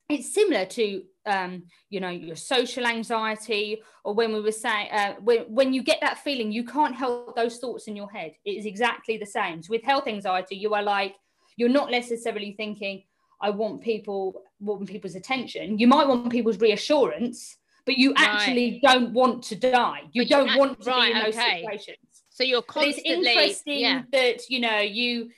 it's 0.09 0.33
similar 0.33 0.65
to 0.65 1.03
um, 1.25 1.63
you 1.89 1.99
know 1.99 2.09
your 2.09 2.35
social 2.35 2.85
anxiety 2.85 3.81
or 4.03 4.13
when 4.13 4.33
we 4.33 4.41
were 4.41 4.51
saying 4.51 4.89
uh, 4.91 5.13
when, 5.21 5.41
when 5.43 5.73
you 5.73 5.81
get 5.81 5.99
that 6.01 6.17
feeling 6.17 6.51
you 6.51 6.65
can't 6.65 6.93
help 6.95 7.35
those 7.35 7.59
thoughts 7.59 7.87
in 7.87 7.95
your 7.95 8.09
head 8.11 8.33
it 8.43 8.51
is 8.51 8.65
exactly 8.65 9.17
the 9.17 9.25
same 9.25 9.63
so 9.63 9.69
with 9.69 9.83
health 9.83 10.05
anxiety 10.07 10.55
you 10.55 10.73
are 10.73 10.83
like 10.83 11.15
you're 11.55 11.69
not 11.69 11.89
necessarily 11.89 12.51
thinking 12.57 13.03
i 13.41 13.49
want 13.49 13.81
people 13.81 14.41
want 14.59 14.85
people's 14.85 15.15
attention 15.15 15.79
you 15.79 15.87
might 15.87 16.07
want 16.07 16.29
people's 16.29 16.59
reassurance 16.59 17.57
but 17.85 17.97
you 17.97 18.13
Right. 18.13 18.27
actually 18.27 18.79
don't 18.83 19.11
want 19.13 19.43
to 19.45 19.55
die. 19.55 20.03
You 20.13 20.23
But 20.23 20.29
don't 20.29 20.49
act- 20.49 20.59
want 20.59 20.81
to 20.81 20.89
right, 20.89 21.13
be 21.13 21.17
in 21.19 21.23
those 21.25 21.35
okay. 21.37 21.61
situations. 21.61 21.97
So 22.29 22.43
you're 22.43 22.61
but 22.61 22.85
it's 22.87 22.95
constantly 22.97 23.31
interesting 23.31 23.79
yeah. 23.79 24.01
that 24.11 24.49
you 24.49 24.59
know 24.59 24.79
you 24.79 25.29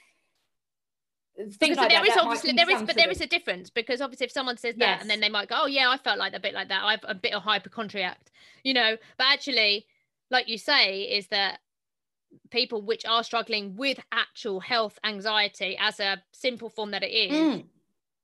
think 1.37 1.59
because 1.59 1.77
like 1.77 1.89
there 1.89 1.99
that, 1.99 2.07
is 2.07 2.15
that 2.15 2.23
obviously 2.23 2.53
there 2.53 2.69
is 2.69 2.81
but 2.83 2.95
there 2.95 3.09
is 3.09 3.21
a 3.21 3.25
difference. 3.27 3.69
Because 3.69 3.99
obviously 4.01 4.25
if 4.27 4.31
someone 4.31 4.57
says 4.57 4.75
that 4.77 5.01
and 5.01 5.09
then 5.09 5.19
they 5.19 5.29
might 5.29 5.49
go 5.49 5.55
oh 5.63 5.65
yeah 5.67 5.89
i 5.89 5.97
felt 5.97 6.17
like 6.17 6.33
a 6.33 6.39
bit 6.39 6.53
like 6.53 6.69
that. 6.69 6.83
I've 6.83 7.03
a 7.03 7.15
bit 7.15 7.33
of 7.33 7.43
hypochondriac 7.43 8.19
you 8.63 8.73
know? 8.73 8.97
But 9.17 9.27
actually 9.27 9.85
like 10.31 10.47
you 10.47 10.57
say 10.57 11.01
is 11.01 11.27
that 11.27 11.59
people 12.51 12.81
which 12.81 13.05
are 13.05 13.23
struggling 13.23 13.75
with 13.75 13.99
actual 14.11 14.59
health 14.59 14.97
anxiety 15.03 15.77
as 15.79 15.99
a 15.99 16.21
simple 16.31 16.69
form 16.69 16.91
that 16.91 17.03
it 17.03 17.11
is 17.11 17.31
Mm. 17.31 17.65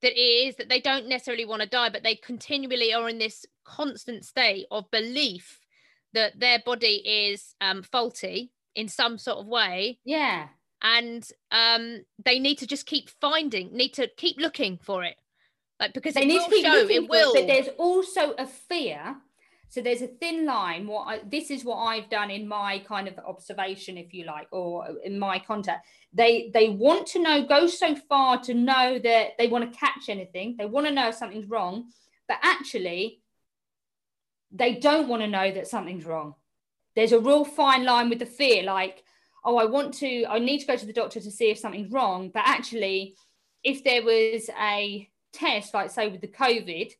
That 0.02 0.14
it 0.14 0.20
is 0.20 0.56
that 0.56 0.70
they 0.70 0.80
don't 0.82 1.08
necessarily 1.08 1.46
want 1.46 1.62
to 1.62 1.68
die 1.68 1.90
but 1.90 2.04
they 2.04 2.16
continually 2.16 2.94
are 2.94 3.10
in 3.10 3.20
this 3.20 3.46
constant 3.64 4.26
state 4.26 4.66
of 4.72 4.90
belief 4.92 5.60
that 6.14 6.40
their 6.40 6.60
body 6.66 7.02
is 7.06 7.56
um, 7.62 7.84
faulty 7.84 8.52
in 8.76 8.88
some 8.88 9.18
sort 9.18 9.38
of 9.38 9.48
way. 9.48 10.00
Yeah. 10.06 10.48
And 10.82 11.28
um 11.52 12.02
they 12.26 12.40
need 12.40 12.58
to 12.60 12.68
just 12.68 12.88
keep 12.88 13.10
finding 13.10 13.72
need 13.72 13.94
to 13.96 14.10
keep 14.18 14.38
looking 14.40 14.80
for 14.82 15.04
it. 15.04 15.16
Like 15.80 15.94
because 15.94 16.16
they 16.16 16.24
it 16.24 16.28
need 16.28 16.38
will 16.38 16.46
to 16.46 16.52
keep 16.52 16.66
show 16.66 16.72
looking 16.72 17.04
it 17.04 17.06
for 17.06 17.10
will. 17.10 17.34
but 17.34 17.48
there's 17.48 17.70
also 17.78 18.32
a 18.32 18.48
fear 18.48 19.16
so 19.72 19.82
there's 19.82 20.02
a 20.02 20.08
thin 20.08 20.46
line 20.46 20.86
what 20.86 21.08
I, 21.08 21.22
this 21.26 21.50
is 21.50 21.64
what 21.64 21.78
i've 21.78 22.10
done 22.10 22.30
in 22.30 22.46
my 22.46 22.80
kind 22.80 23.08
of 23.08 23.18
observation 23.26 23.98
if 23.98 24.14
you 24.14 24.26
like 24.26 24.48
or 24.52 24.86
in 25.04 25.18
my 25.18 25.40
contact. 25.40 25.88
They 26.14 26.52
they 26.54 26.68
want 26.70 27.08
to 27.08 27.20
know 27.20 27.46
go 27.46 27.68
so 27.68 27.96
far 27.96 28.38
to 28.42 28.54
know 28.54 29.00
that 29.00 29.30
they 29.38 29.48
want 29.48 29.72
to 29.72 29.80
catch 29.80 30.10
anything. 30.10 30.56
They 30.58 30.66
want 30.66 30.88
to 30.88 30.94
know 30.94 31.08
if 31.08 31.16
something's 31.16 31.50
wrong 31.50 31.86
but 32.28 32.38
actually 32.44 33.22
they 34.52 34.76
don't 34.76 35.08
want 35.08 35.22
to 35.22 35.28
know 35.28 35.50
that 35.52 35.68
something's 35.68 36.06
wrong. 36.06 36.36
There's 36.96 37.14
a 37.14 37.20
real 37.20 37.46
fine 37.46 37.86
line 37.86 38.10
with 38.10 38.20
the 38.20 38.26
fear 38.26 38.64
like 38.64 39.04
oh 39.46 39.58
i 39.58 39.66
want 39.66 39.94
to 39.96 40.26
i 40.26 40.38
need 40.38 40.60
to 40.60 40.68
go 40.68 40.76
to 40.76 40.86
the 40.86 40.94
doctor 41.02 41.20
to 41.22 41.32
see 41.32 41.50
if 41.50 41.58
something's 41.58 41.94
wrong. 41.94 42.30
But 42.34 42.44
actually 42.46 43.16
if 43.64 43.86
there 43.86 44.04
was 44.04 44.50
a 44.60 45.10
test 45.32 45.74
like 45.74 45.90
say 45.90 46.10
with 46.10 46.20
the 46.20 46.28
covid 46.28 46.92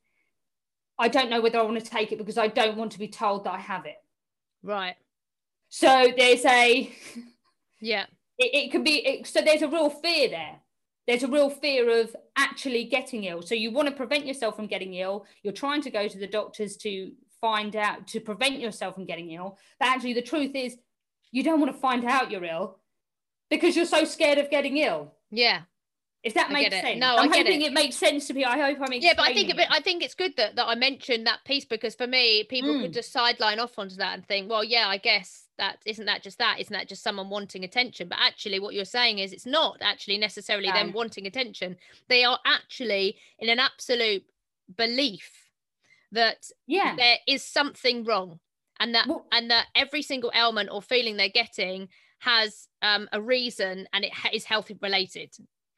i 1.00 1.08
don't 1.08 1.30
know 1.30 1.42
whether 1.42 1.60
i 1.60 1.64
want 1.64 1.80
to 1.80 1.86
take 1.86 2.12
it 2.12 2.18
because 2.18 2.38
i 2.38 2.48
don't 2.48 2.78
want 2.78 2.92
to 2.92 3.00
be 3.00 3.08
told 3.08 3.44
that 3.44 3.54
i 3.54 3.60
have 3.60 3.86
it. 3.86 3.98
Right. 4.64 4.96
So 5.70 6.12
there's 6.16 6.46
a 6.46 6.92
yeah. 7.80 8.06
it, 8.38 8.54
it 8.54 8.72
could 8.72 8.84
be 8.84 9.06
it, 9.06 9.28
so 9.28 9.42
there's 9.42 9.62
a 9.62 9.68
real 9.68 9.90
fear 9.90 10.30
there. 10.30 10.60
There's 11.08 11.24
a 11.24 11.28
real 11.28 11.50
fear 11.50 12.02
of 12.02 12.16
actually 12.38 12.86
getting 12.86 13.24
ill. 13.24 13.42
So 13.42 13.56
you 13.56 13.72
want 13.72 13.88
to 13.88 13.96
prevent 13.96 14.26
yourself 14.26 14.56
from 14.56 14.68
getting 14.68 14.94
ill. 14.94 15.26
You're 15.44 15.54
trying 15.54 15.82
to 15.82 15.90
go 15.90 16.08
to 16.08 16.18
the 16.18 16.28
doctors 16.28 16.78
to 16.78 17.12
find 17.40 17.76
out 17.76 18.08
to 18.08 18.20
prevent 18.20 18.60
yourself 18.60 18.96
from 18.96 19.06
getting 19.06 19.32
ill. 19.32 19.58
But 19.80 19.90
actually 19.90 20.14
the 20.14 20.22
truth 20.22 20.52
is 20.54 20.78
you 21.32 21.44
don't 21.44 21.60
want 21.60 21.74
to 21.74 21.80
find 21.80 22.06
out 22.06 22.30
you're 22.30 22.46
ill 22.46 22.78
because 23.50 23.76
you're 23.76 23.86
so 23.86 24.06
scared 24.06 24.38
of 24.38 24.52
getting 24.52 24.78
ill. 24.78 25.16
Yeah 25.32 25.62
if 26.24 26.34
that 26.36 26.50
I 26.50 26.54
makes 26.54 26.76
sense. 26.76 27.00
No, 27.00 27.16
I 27.16 27.24
i'm 27.24 27.32
get 27.32 27.46
hoping 27.48 27.62
it. 27.62 27.68
it. 27.68 27.74
makes 27.74 27.96
sense 27.96 28.28
to 28.28 28.34
me. 28.34 28.46
I 28.46 28.58
hope 28.58 28.78
i'm 28.82 28.94
yeah 28.94 29.14
but 29.16 29.24
i 29.30 29.34
think 29.34 29.50
it, 29.50 29.68
i 29.70 29.80
think 29.82 30.04
it's 30.04 30.14
good 30.14 30.36
that, 30.38 30.56
that 30.56 30.68
i 30.68 30.76
mentioned 30.76 31.26
that 31.28 31.40
piece 31.46 31.66
because 31.66 31.96
for 31.96 32.08
me 32.08 32.44
people 32.44 32.80
could 32.80 32.92
Mm. 32.92 32.94
just 32.94 33.12
sideline 33.12 33.60
off 33.60 33.80
onto 33.80 33.96
that 33.96 34.14
and 34.14 34.26
think 34.26 34.50
well 34.50 34.64
yeah 34.64 34.88
i 34.88 34.98
guess 34.98 35.48
that 35.62 35.78
isn't 35.86 36.06
that 36.06 36.24
just 36.24 36.40
that? 36.40 36.60
Isn't 36.60 36.74
that 36.74 36.88
just 36.88 37.04
someone 37.04 37.30
wanting 37.30 37.64
attention? 37.64 38.08
But 38.08 38.18
actually 38.20 38.60
what 38.60 38.74
you're 38.74 38.84
saying 38.84 39.20
is 39.20 39.32
it's 39.32 39.46
not 39.46 39.78
actually 39.80 40.18
necessarily 40.18 40.72
them 40.72 40.92
wanting 40.92 41.28
attention. 41.28 41.78
They 42.10 42.24
are 42.24 42.40
actually 42.48 43.18
in 43.38 43.48
an 43.48 43.60
absolute 43.60 44.24
belief 44.76 45.30
that 46.14 46.48
yeah. 46.66 46.96
there 46.96 47.18
is 47.28 47.44
something 47.44 48.04
wrong 48.06 48.40
and 48.80 48.96
that 48.96 49.06
well, 49.08 49.28
and 49.32 49.52
that 49.52 49.68
every 49.76 50.02
single 50.02 50.32
ailment 50.34 50.70
or 50.72 50.82
feeling 50.82 51.16
they're 51.16 51.30
getting 51.30 51.90
has 52.20 52.68
um, 52.82 53.08
a 53.14 53.22
reason 53.22 53.88
and 53.94 54.04
it 54.04 54.14
ha- 54.14 54.30
is 54.34 54.46
health 54.46 54.72
related 54.82 55.30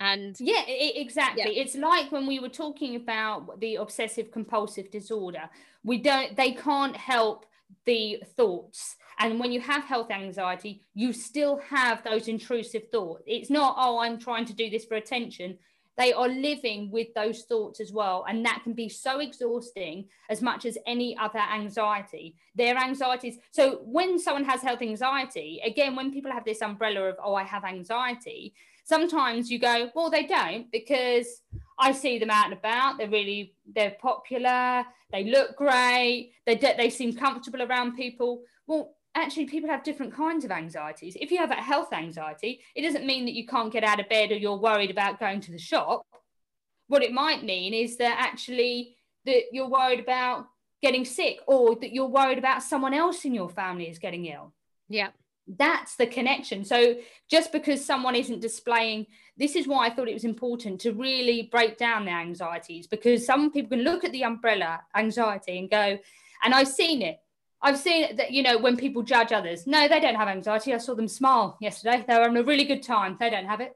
and 0.04 0.36
yeah 0.40 0.64
it, 0.68 0.94
exactly. 0.98 1.44
Yeah. 1.44 1.62
it's 1.62 1.76
like 1.76 2.12
when 2.12 2.28
we 2.28 2.40
were 2.40 2.50
talking 2.50 2.96
about 2.96 3.60
the 3.60 3.76
obsessive 3.76 4.32
compulsive 4.32 4.92
disorder 4.92 5.50
we 5.84 5.98
don't 5.98 6.36
they 6.36 6.52
can't 6.52 6.96
help 6.96 7.46
the 7.86 8.22
thoughts. 8.38 8.96
And 9.20 9.40
when 9.40 9.52
you 9.52 9.62
have 9.62 9.84
health 9.84 10.12
anxiety 10.12 10.82
you 10.94 11.14
still 11.14 11.58
have 11.70 12.04
those 12.04 12.28
intrusive 12.28 12.90
thoughts. 12.92 13.24
It's 13.26 13.50
not 13.50 13.76
oh 13.78 14.00
i'm 14.00 14.20
trying 14.20 14.46
to 14.46 14.54
do 14.54 14.70
this 14.70 14.86
for 14.86 14.96
attention. 14.96 15.58
They 15.96 16.12
are 16.12 16.28
living 16.28 16.90
with 16.90 17.14
those 17.14 17.44
thoughts 17.44 17.80
as 17.80 17.92
well. 17.92 18.26
And 18.28 18.44
that 18.48 18.62
can 18.64 18.74
be 18.74 18.90
so 18.90 19.20
exhausting 19.20 20.06
as 20.28 20.42
much 20.42 20.66
as 20.66 20.76
any 20.88 21.16
other 21.16 21.38
anxiety. 21.38 22.36
Their 22.56 22.76
anxieties 22.78 23.38
so 23.52 23.82
when 23.84 24.20
someone 24.20 24.46
has 24.46 24.62
health 24.62 24.82
anxiety 24.82 25.62
again 25.66 25.96
when 25.96 26.12
people 26.12 26.32
have 26.32 26.46
this 26.46 26.62
umbrella 26.62 27.02
of 27.10 27.18
oh 27.24 27.36
i 27.36 27.44
have 27.44 27.64
anxiety 27.64 28.54
sometimes 28.84 29.50
you 29.50 29.60
go 29.60 29.90
well 29.96 30.10
they 30.10 30.26
don't 30.26 30.72
because 30.72 31.42
i 31.80 31.92
see 31.92 32.20
them 32.20 32.30
out 32.30 32.46
and 32.46 32.54
about 32.54 32.98
they're 32.98 33.10
really 33.10 33.54
they're 33.76 33.96
popular 34.02 34.84
they 35.12 35.24
look 35.26 35.56
great 35.56 36.32
they 36.46 36.56
they 36.56 36.90
seem 36.90 37.16
comfortable 37.16 37.62
around 37.62 37.96
people 37.96 38.42
well 38.68 38.96
actually 39.16 39.46
people 39.46 39.70
have 39.70 39.84
different 39.84 40.14
kinds 40.14 40.44
of 40.44 40.52
anxieties. 40.52 41.16
If 41.20 41.32
you 41.32 41.38
have 41.38 41.52
a 41.52 41.56
health 41.56 41.94
anxiety, 41.94 42.62
it 42.76 42.82
doesn't 42.82 43.06
mean 43.06 43.26
that 43.26 43.34
you 43.34 43.46
can't 43.46 43.72
get 43.72 43.84
out 43.84 44.00
of 44.00 44.10
bed 44.10 44.32
or 44.32 44.36
you're 44.36 44.58
worried 44.58 44.92
about 44.92 45.20
going 45.20 45.42
to 45.42 45.52
the 45.52 45.60
shop. 45.60 46.06
What 46.88 47.04
it 47.04 47.14
might 47.14 47.44
mean 47.44 47.74
is 47.74 47.98
that 47.98 48.18
actually 48.20 48.96
that 49.26 49.44
you're 49.52 49.70
worried 49.70 50.00
about 50.00 50.48
getting 50.82 51.06
sick 51.06 51.38
or 51.48 51.76
that 51.76 51.94
you're 51.94 52.08
worried 52.08 52.38
about 52.38 52.64
someone 52.64 52.94
else 52.94 53.24
in 53.24 53.34
your 53.34 53.50
family 53.50 53.90
is 53.90 54.00
getting 54.00 54.26
ill. 54.26 54.54
Yeah. 54.90 55.10
That's 55.48 55.96
the 55.96 56.08
connection. 56.08 56.64
So 56.64 56.96
just 57.30 57.52
because 57.52 57.84
someone 57.84 58.16
isn't 58.16 58.42
displaying, 58.42 59.08
this 59.38 59.56
is 59.56 59.68
why 59.68 59.88
I 59.88 59.90
thought 59.90 60.08
it 60.08 60.14
was 60.14 60.24
important 60.24 60.80
to 60.82 60.94
really 60.94 61.50
break 61.52 61.78
down 61.78 62.06
their 62.06 62.20
anxieties 62.20 62.88
because 62.88 63.26
some 63.26 63.52
people 63.52 63.78
can 63.78 63.84
look 63.84 64.04
at 64.04 64.12
the 64.12 64.24
umbrella 64.24 64.82
anxiety 64.96 65.60
and 65.60 65.70
go, 65.70 65.98
and 66.44 66.54
I've 66.54 66.68
seen 66.68 67.02
it 67.02 67.20
I've 67.64 67.78
seen 67.78 68.18
that, 68.18 68.32
you 68.32 68.44
know, 68.44 68.58
when 68.58 68.76
people 68.76 69.04
judge 69.04 69.32
others, 69.32 69.66
no, 69.66 69.88
they 69.88 70.02
don't 70.02 70.16
have 70.16 70.28
anxiety. 70.28 70.74
I 70.74 70.78
saw 70.78 70.96
them 70.96 71.08
smile 71.08 71.58
yesterday. 71.62 72.04
They 72.06 72.14
were 72.14 72.24
having 72.24 72.38
a 72.38 72.44
really 72.44 72.66
good 72.66 72.84
time. 72.84 73.16
They 73.18 73.30
don't 73.30 73.46
have 73.46 73.62
it. 73.62 73.72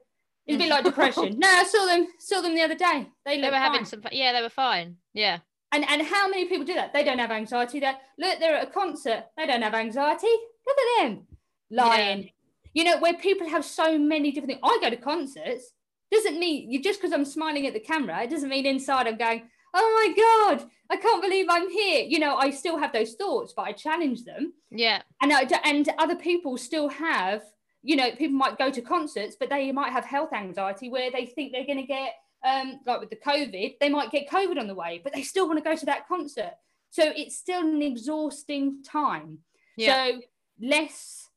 It's 0.46 0.56
a 0.56 0.58
bit 0.58 0.68
like 0.68 0.84
depression. 0.84 1.36
No, 1.38 1.48
I 1.48 1.64
saw 1.64 1.86
them, 1.86 2.06
saw 2.18 2.42
them 2.42 2.54
the 2.54 2.62
other 2.62 2.74
day. 2.74 3.08
They, 3.24 3.40
they 3.40 3.48
were 3.48 3.56
having 3.56 3.86
some, 3.86 4.02
yeah, 4.12 4.34
they 4.34 4.42
were 4.42 4.50
fine. 4.50 4.96
Yeah. 5.14 5.38
And 5.72 5.84
and 5.88 6.00
how 6.02 6.28
many 6.28 6.46
people 6.46 6.64
do 6.64 6.74
that? 6.74 6.94
They 6.94 7.04
don't 7.04 7.18
have 7.18 7.30
anxiety. 7.30 7.80
They 7.80 7.92
look, 8.18 8.38
they're 8.40 8.56
at 8.56 8.68
a 8.68 8.70
concert. 8.70 9.24
They 9.36 9.46
don't 9.46 9.60
have 9.60 9.74
anxiety. 9.74 10.26
Look 10.66 10.76
at 10.78 11.02
them 11.02 11.26
lying. 11.70 12.22
Yeah. 12.22 12.30
You 12.74 12.84
know, 12.84 12.98
where 12.98 13.14
people 13.14 13.48
have 13.48 13.64
so 13.64 13.98
many 13.98 14.30
different 14.30 14.52
things. 14.52 14.60
I 14.62 14.78
go 14.80 14.90
to 14.90 14.96
concerts. 14.96 15.72
Doesn't 16.10 16.38
mean 16.38 16.70
you 16.70 16.82
just 16.82 17.00
because 17.00 17.12
I'm 17.12 17.24
smiling 17.24 17.66
at 17.66 17.74
the 17.74 17.80
camera, 17.80 18.22
it 18.22 18.30
doesn't 18.30 18.48
mean 18.48 18.66
inside 18.66 19.06
I'm 19.06 19.18
going, 19.18 19.42
oh 19.74 20.14
my 20.16 20.56
god 20.58 20.70
i 20.90 20.96
can't 20.96 21.22
believe 21.22 21.46
i'm 21.48 21.70
here 21.70 22.04
you 22.04 22.18
know 22.18 22.36
i 22.36 22.50
still 22.50 22.78
have 22.78 22.92
those 22.92 23.14
thoughts 23.14 23.52
but 23.54 23.62
i 23.62 23.72
challenge 23.72 24.24
them 24.24 24.52
yeah 24.70 25.02
and 25.22 25.32
I, 25.32 25.46
and 25.64 25.88
other 25.98 26.16
people 26.16 26.56
still 26.56 26.88
have 26.88 27.42
you 27.82 27.96
know 27.96 28.10
people 28.12 28.36
might 28.36 28.58
go 28.58 28.70
to 28.70 28.80
concerts 28.80 29.36
but 29.38 29.50
they 29.50 29.70
might 29.72 29.92
have 29.92 30.04
health 30.04 30.32
anxiety 30.32 30.88
where 30.88 31.10
they 31.10 31.26
think 31.26 31.52
they're 31.52 31.66
going 31.66 31.78
to 31.78 31.86
get 31.86 32.14
um 32.46 32.80
like 32.86 33.00
with 33.00 33.10
the 33.10 33.16
covid 33.16 33.76
they 33.80 33.88
might 33.88 34.10
get 34.10 34.28
covid 34.28 34.58
on 34.58 34.66
the 34.66 34.74
way 34.74 35.00
but 35.02 35.12
they 35.12 35.22
still 35.22 35.46
want 35.46 35.58
to 35.58 35.64
go 35.64 35.76
to 35.76 35.86
that 35.86 36.08
concert 36.08 36.52
so 36.90 37.02
it's 37.04 37.36
still 37.36 37.60
an 37.60 37.82
exhausting 37.82 38.82
time 38.82 39.38
yeah. 39.76 40.06
so 40.06 40.20
less 40.60 41.27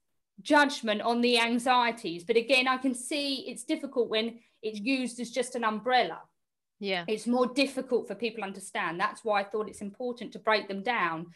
judgment 0.42 1.02
on 1.02 1.22
the 1.22 1.40
anxieties 1.40 2.24
but 2.24 2.36
again 2.36 2.68
i 2.68 2.78
can 2.78 2.96
see 2.96 3.46
it's 3.48 3.64
difficult 3.64 4.10
when 4.10 4.40
it's 4.62 4.80
used 4.80 5.20
as 5.20 5.30
just 5.30 5.56
an 5.56 5.64
umbrella 5.64 6.20
yeah. 6.82 7.06
It's 7.08 7.28
more 7.28 7.46
difficult 7.46 8.08
for 8.08 8.16
people 8.16 8.42
to 8.42 8.48
understand. 8.48 9.00
That's 9.00 9.24
why 9.24 9.40
I 9.40 9.44
thought 9.44 9.70
it's 9.70 9.82
important 9.82 10.34
to 10.34 10.40
break 10.40 10.68
them 10.68 10.82
down 10.82 11.28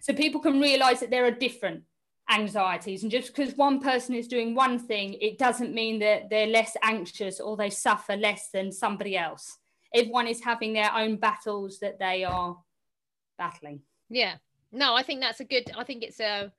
so 0.00 0.14
people 0.14 0.40
can 0.40 0.60
realize 0.60 1.00
that 1.00 1.10
there 1.10 1.26
are 1.26 1.32
different 1.32 1.82
anxieties. 2.30 3.02
And 3.02 3.10
just 3.10 3.34
because 3.34 3.56
one 3.56 3.80
person 3.80 4.14
is 4.14 4.28
doing 4.28 4.54
one 4.54 4.78
thing, 4.78 5.14
it 5.14 5.36
doesn't 5.36 5.74
mean 5.74 5.98
that 5.98 6.30
they're 6.30 6.46
less 6.46 6.76
anxious 6.80 7.40
or 7.40 7.56
they 7.56 7.70
suffer 7.70 8.16
less 8.16 8.50
than 8.52 8.70
somebody 8.70 9.16
else. 9.16 9.58
Everyone 9.92 10.28
is 10.28 10.44
having 10.44 10.72
their 10.72 10.94
own 10.94 11.16
battles 11.16 11.80
that 11.80 11.98
they 11.98 12.22
are 12.22 12.56
battling. 13.36 13.80
Yeah. 14.08 14.36
No, 14.70 14.94
I 14.94 15.02
think 15.02 15.20
that's 15.20 15.40
a 15.40 15.44
good, 15.44 15.72
I 15.76 15.82
think 15.82 16.04
it's 16.04 16.20
a, 16.20 16.52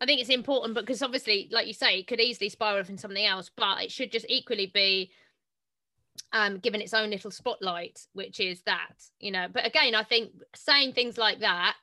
I 0.00 0.06
think 0.06 0.20
it's 0.20 0.30
important 0.30 0.74
because 0.74 1.02
obviously, 1.02 1.48
like 1.50 1.66
you 1.66 1.72
say, 1.72 1.98
it 1.98 2.06
could 2.06 2.20
easily 2.20 2.48
spiral 2.48 2.78
into 2.78 2.98
something 2.98 3.24
else, 3.24 3.50
but 3.56 3.82
it 3.82 3.90
should 3.90 4.12
just 4.12 4.26
equally 4.28 4.66
be 4.66 5.10
um, 6.32 6.58
given 6.58 6.80
its 6.80 6.94
own 6.94 7.10
little 7.10 7.30
spotlight, 7.30 8.06
which 8.12 8.38
is 8.38 8.62
that, 8.62 8.94
you 9.18 9.30
know. 9.32 9.46
But 9.52 9.66
again, 9.66 9.94
I 9.94 10.04
think 10.04 10.32
saying 10.54 10.92
things 10.92 11.18
like 11.18 11.40
that 11.40 11.74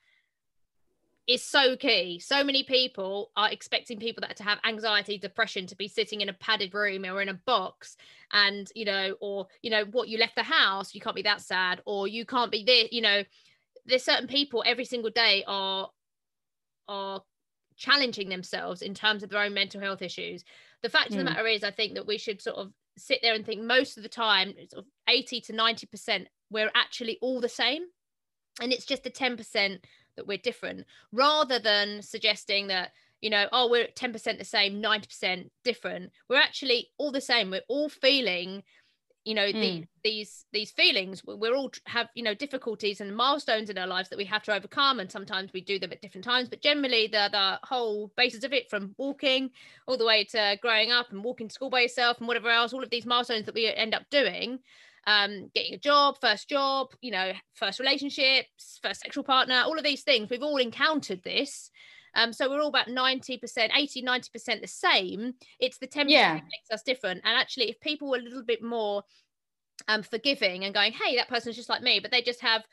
is 1.27 1.43
so 1.43 1.75
key. 1.75 2.19
So 2.19 2.43
many 2.43 2.63
people 2.63 3.31
are 3.35 3.49
expecting 3.49 3.99
people 3.99 4.21
that 4.21 4.37
to 4.37 4.43
have 4.43 4.59
anxiety, 4.63 5.17
depression 5.17 5.65
to 5.67 5.75
be 5.75 5.87
sitting 5.87 6.21
in 6.21 6.29
a 6.29 6.33
padded 6.33 6.73
room 6.73 7.05
or 7.05 7.21
in 7.21 7.29
a 7.29 7.33
box, 7.33 7.97
and 8.31 8.69
you 8.75 8.85
know, 8.85 9.15
or 9.19 9.47
you 9.61 9.71
know, 9.71 9.85
what 9.91 10.07
you 10.07 10.17
left 10.19 10.35
the 10.35 10.43
house, 10.43 10.93
you 10.93 11.01
can't 11.01 11.15
be 11.15 11.23
that 11.23 11.41
sad, 11.41 11.81
or 11.85 12.07
you 12.07 12.25
can't 12.25 12.51
be 12.51 12.63
there. 12.63 12.85
You 12.91 13.01
know, 13.01 13.23
there's 13.85 14.03
certain 14.03 14.27
people 14.27 14.63
every 14.65 14.85
single 14.85 15.11
day 15.11 15.43
are 15.47 15.89
are 16.87 17.23
challenging 17.77 18.29
themselves 18.29 18.81
in 18.81 18.93
terms 18.93 19.23
of 19.23 19.29
their 19.29 19.41
own 19.41 19.53
mental 19.53 19.81
health 19.81 20.01
issues. 20.01 20.43
The 20.81 20.89
fact 20.89 21.11
mm. 21.11 21.17
of 21.19 21.25
the 21.25 21.31
hmm. 21.31 21.35
matter 21.35 21.47
is, 21.47 21.63
I 21.63 21.71
think 21.71 21.95
that 21.95 22.07
we 22.07 22.17
should 22.17 22.41
sort 22.41 22.57
of 22.57 22.71
sit 22.97 23.19
there 23.21 23.33
and 23.33 23.45
think 23.45 23.61
most 23.61 23.97
of 23.97 24.03
the 24.03 24.09
time, 24.09 24.53
sort 24.71 24.85
of 24.85 24.91
80 25.09 25.41
to 25.41 25.53
90%, 25.53 26.25
we're 26.49 26.71
actually 26.75 27.17
all 27.21 27.41
the 27.41 27.49
same. 27.49 27.83
And 28.61 28.71
it's 28.71 28.85
just 28.85 29.03
the 29.03 29.11
10% 29.11 29.79
that 30.15 30.27
we're 30.27 30.37
different, 30.37 30.85
rather 31.11 31.59
than 31.59 32.01
suggesting 32.01 32.67
that, 32.67 32.91
you 33.21 33.29
know, 33.29 33.47
oh, 33.51 33.69
we're 33.69 33.87
10% 33.87 34.37
the 34.37 34.45
same, 34.45 34.81
90% 34.81 35.49
different. 35.65 36.11
We're 36.29 36.37
actually 36.37 36.89
all 36.97 37.11
the 37.11 37.19
same. 37.19 37.51
We're 37.51 37.61
all 37.67 37.89
feeling 37.89 38.63
you 39.25 39.33
know 39.33 39.47
mm. 39.47 39.53
the, 39.53 39.87
these 40.03 40.45
these 40.53 40.71
feelings 40.71 41.23
we're 41.25 41.55
all 41.55 41.71
have 41.87 42.07
you 42.15 42.23
know 42.23 42.33
difficulties 42.33 43.01
and 43.01 43.15
milestones 43.15 43.69
in 43.69 43.77
our 43.77 43.87
lives 43.87 44.07
that 44.09 44.17
we 44.17 44.23
have 44.23 44.43
to 44.43 44.53
overcome 44.53 44.99
and 44.99 45.11
sometimes 45.11 45.51
we 45.51 45.61
do 45.61 45.79
them 45.79 45.91
at 45.91 46.01
different 46.01 46.23
times 46.23 46.47
but 46.47 46.61
generally 46.61 47.07
the 47.07 47.27
the 47.31 47.59
whole 47.63 48.11
basis 48.15 48.43
of 48.43 48.53
it 48.53 48.69
from 48.69 48.93
walking 48.97 49.49
all 49.87 49.97
the 49.97 50.05
way 50.05 50.23
to 50.23 50.57
growing 50.61 50.91
up 50.91 51.11
and 51.11 51.23
walking 51.23 51.47
to 51.47 51.53
school 51.53 51.71
by 51.71 51.81
yourself 51.81 52.19
and 52.19 52.27
whatever 52.27 52.49
else 52.49 52.71
all 52.71 52.83
of 52.83 52.89
these 52.91 53.05
milestones 53.05 53.45
that 53.45 53.55
we 53.55 53.67
end 53.67 53.93
up 53.93 54.03
doing 54.09 54.59
um, 55.07 55.49
getting 55.53 55.73
a 55.73 55.79
job 55.79 56.17
first 56.21 56.47
job 56.47 56.87
you 57.01 57.11
know 57.11 57.33
first 57.53 57.79
relationships 57.79 58.79
first 58.81 59.01
sexual 59.01 59.23
partner 59.23 59.63
all 59.65 59.77
of 59.77 59.83
these 59.83 60.03
things 60.03 60.29
we've 60.29 60.43
all 60.43 60.57
encountered 60.57 61.23
this 61.23 61.71
um, 62.15 62.31
so 62.31 62.49
we're 62.49 62.61
all 62.61 62.69
about 62.69 62.87
90%, 62.87 63.69
80, 63.75 64.03
90% 64.03 64.61
the 64.61 64.67
same. 64.67 65.33
It's 65.59 65.77
the 65.77 65.87
10% 65.87 66.05
yeah. 66.07 66.35
that 66.35 66.43
makes 66.43 66.71
us 66.71 66.81
different. 66.81 67.21
And 67.25 67.37
actually, 67.37 67.69
if 67.69 67.79
people 67.81 68.09
were 68.09 68.17
a 68.17 68.21
little 68.21 68.43
bit 68.43 68.63
more 68.63 69.03
um, 69.87 70.01
forgiving 70.01 70.63
and 70.63 70.73
going, 70.73 70.93
hey, 70.93 71.17
that 71.17 71.27
person's 71.27 71.57
just 71.57 71.69
like 71.69 71.81
me, 71.81 71.99
but 71.99 72.11
they 72.11 72.21
just 72.21 72.41
have 72.41 72.63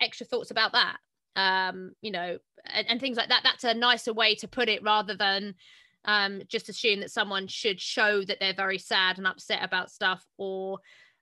extra 0.00 0.24
thoughts 0.24 0.52
about 0.52 0.72
that, 0.72 0.98
um, 1.34 1.92
you 2.00 2.12
know, 2.12 2.38
and, 2.72 2.86
and 2.88 3.00
things 3.00 3.16
like 3.16 3.28
that, 3.28 3.42
that's 3.42 3.64
a 3.64 3.74
nicer 3.74 4.12
way 4.12 4.36
to 4.36 4.46
put 4.46 4.68
it 4.68 4.82
rather 4.84 5.16
than 5.16 5.56
um, 6.04 6.42
just 6.48 6.68
assume 6.68 7.00
that 7.00 7.10
someone 7.10 7.48
should 7.48 7.80
show 7.80 8.22
that 8.24 8.38
they're 8.38 8.54
very 8.54 8.78
sad 8.78 9.18
and 9.18 9.26
upset 9.26 9.64
about 9.64 9.90
stuff 9.90 10.24
or, 10.38 10.78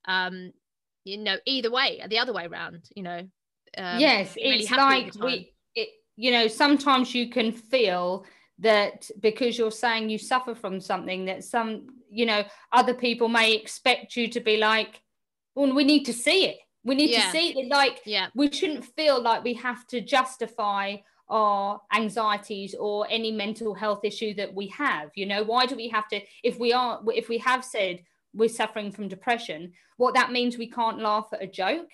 um, 0.06 0.52
you 1.04 1.16
know, 1.16 1.36
either 1.46 1.70
way, 1.70 2.02
the 2.08 2.18
other 2.18 2.34
way 2.34 2.46
around, 2.46 2.82
you 2.94 3.02
know. 3.02 3.22
Um, 3.78 4.00
yes, 4.00 4.36
really 4.36 4.60
it's 4.60 4.70
like 4.70 5.14
we 5.14 5.52
you 6.16 6.30
know, 6.30 6.48
sometimes 6.48 7.14
you 7.14 7.30
can 7.30 7.52
feel 7.52 8.24
that 8.58 9.10
because 9.20 9.56
you're 9.58 9.70
saying 9.70 10.10
you 10.10 10.18
suffer 10.18 10.54
from 10.54 10.80
something 10.80 11.24
that 11.24 11.44
some, 11.44 11.86
you 12.10 12.26
know, 12.26 12.44
other 12.72 12.94
people 12.94 13.28
may 13.28 13.54
expect 13.54 14.16
you 14.16 14.28
to 14.28 14.40
be 14.40 14.58
like, 14.58 15.00
well, 15.54 15.74
we 15.74 15.84
need 15.84 16.04
to 16.04 16.12
see 16.12 16.46
it. 16.46 16.58
We 16.84 16.94
need 16.94 17.10
yeah. 17.10 17.24
to 17.24 17.30
see 17.30 17.58
it. 17.58 17.68
Like, 17.68 18.00
yeah. 18.04 18.28
we 18.34 18.50
shouldn't 18.50 18.84
feel 18.84 19.20
like 19.22 19.44
we 19.44 19.54
have 19.54 19.86
to 19.88 20.00
justify 20.00 20.96
our 21.28 21.80
anxieties 21.94 22.74
or 22.74 23.06
any 23.08 23.30
mental 23.30 23.72
health 23.74 24.04
issue 24.04 24.34
that 24.34 24.52
we 24.52 24.66
have. 24.68 25.10
You 25.14 25.26
know, 25.26 25.42
why 25.44 25.66
do 25.66 25.76
we 25.76 25.88
have 25.88 26.08
to, 26.08 26.20
if 26.42 26.58
we 26.58 26.72
are, 26.72 27.00
if 27.08 27.28
we 27.28 27.38
have 27.38 27.64
said 27.64 28.02
we're 28.34 28.48
suffering 28.48 28.92
from 28.92 29.08
depression, 29.08 29.72
what 29.96 30.14
that 30.14 30.32
means 30.32 30.58
we 30.58 30.68
can't 30.68 31.00
laugh 31.00 31.28
at 31.32 31.42
a 31.42 31.46
joke 31.46 31.90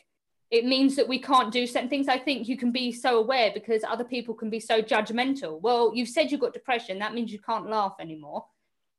it 0.50 0.64
means 0.64 0.94
that 0.96 1.09
we 1.09 1.20
can't 1.20 1.52
do 1.52 1.66
certain 1.66 1.88
things. 1.88 2.09
I 2.09 2.18
think 2.18 2.48
you 2.48 2.56
can 2.56 2.70
be 2.70 2.92
so 2.92 3.18
aware 3.18 3.50
because 3.52 3.82
other 3.82 4.04
people 4.04 4.35
can 4.35 4.48
be 4.48 4.61
so 4.61 4.80
judgmental. 4.80 5.61
Well, 5.61 5.92
you've 5.94 6.09
said 6.09 6.30
you've 6.30 6.40
got 6.40 6.52
depression, 6.52 6.98
that 7.00 7.14
means 7.14 7.32
you 7.32 7.40
can't 7.40 7.68
laugh 7.68 7.96
anymore. 7.98 8.46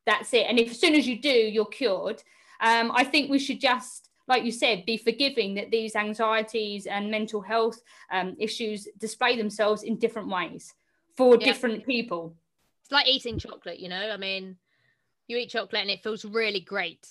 That's 0.06 0.34
it. 0.34 0.46
And 0.48 0.60
if 0.60 0.72
as 0.72 0.80
soon 0.80 0.96
as 0.96 1.08
you 1.08 1.22
do, 1.22 1.30
you're 1.30 1.66
cured. 1.66 2.22
Um, 2.60 2.92
I 2.94 3.04
think 3.04 3.30
we 3.30 3.40
should 3.40 3.60
just, 3.60 4.10
like 4.28 4.44
you 4.44 4.52
said, 4.52 4.86
be 4.86 4.98
forgiving 4.98 5.56
that 5.56 5.72
these 5.72 5.96
anxieties 5.96 6.86
and 6.86 7.12
mental 7.12 7.42
health 7.42 7.82
um, 8.12 8.36
issues 8.40 8.88
display 8.98 9.38
themselves 9.38 9.84
in 9.84 9.98
different 9.98 10.30
ways 10.30 10.74
for 11.16 11.38
Yeah. 11.38 11.46
different 11.46 11.86
people. 11.86 12.36
It's 12.82 12.92
like 12.92 13.08
eating 13.08 13.38
chocolate, 13.38 13.80
you 13.80 13.90
know? 13.90 14.10
I 14.12 14.18
mean, 14.18 14.58
you 15.28 15.38
eat 15.38 15.50
chocolate 15.50 15.82
and 15.82 15.92
it 15.92 16.04
feels 16.04 16.26
really 16.26 16.62
great 16.62 17.08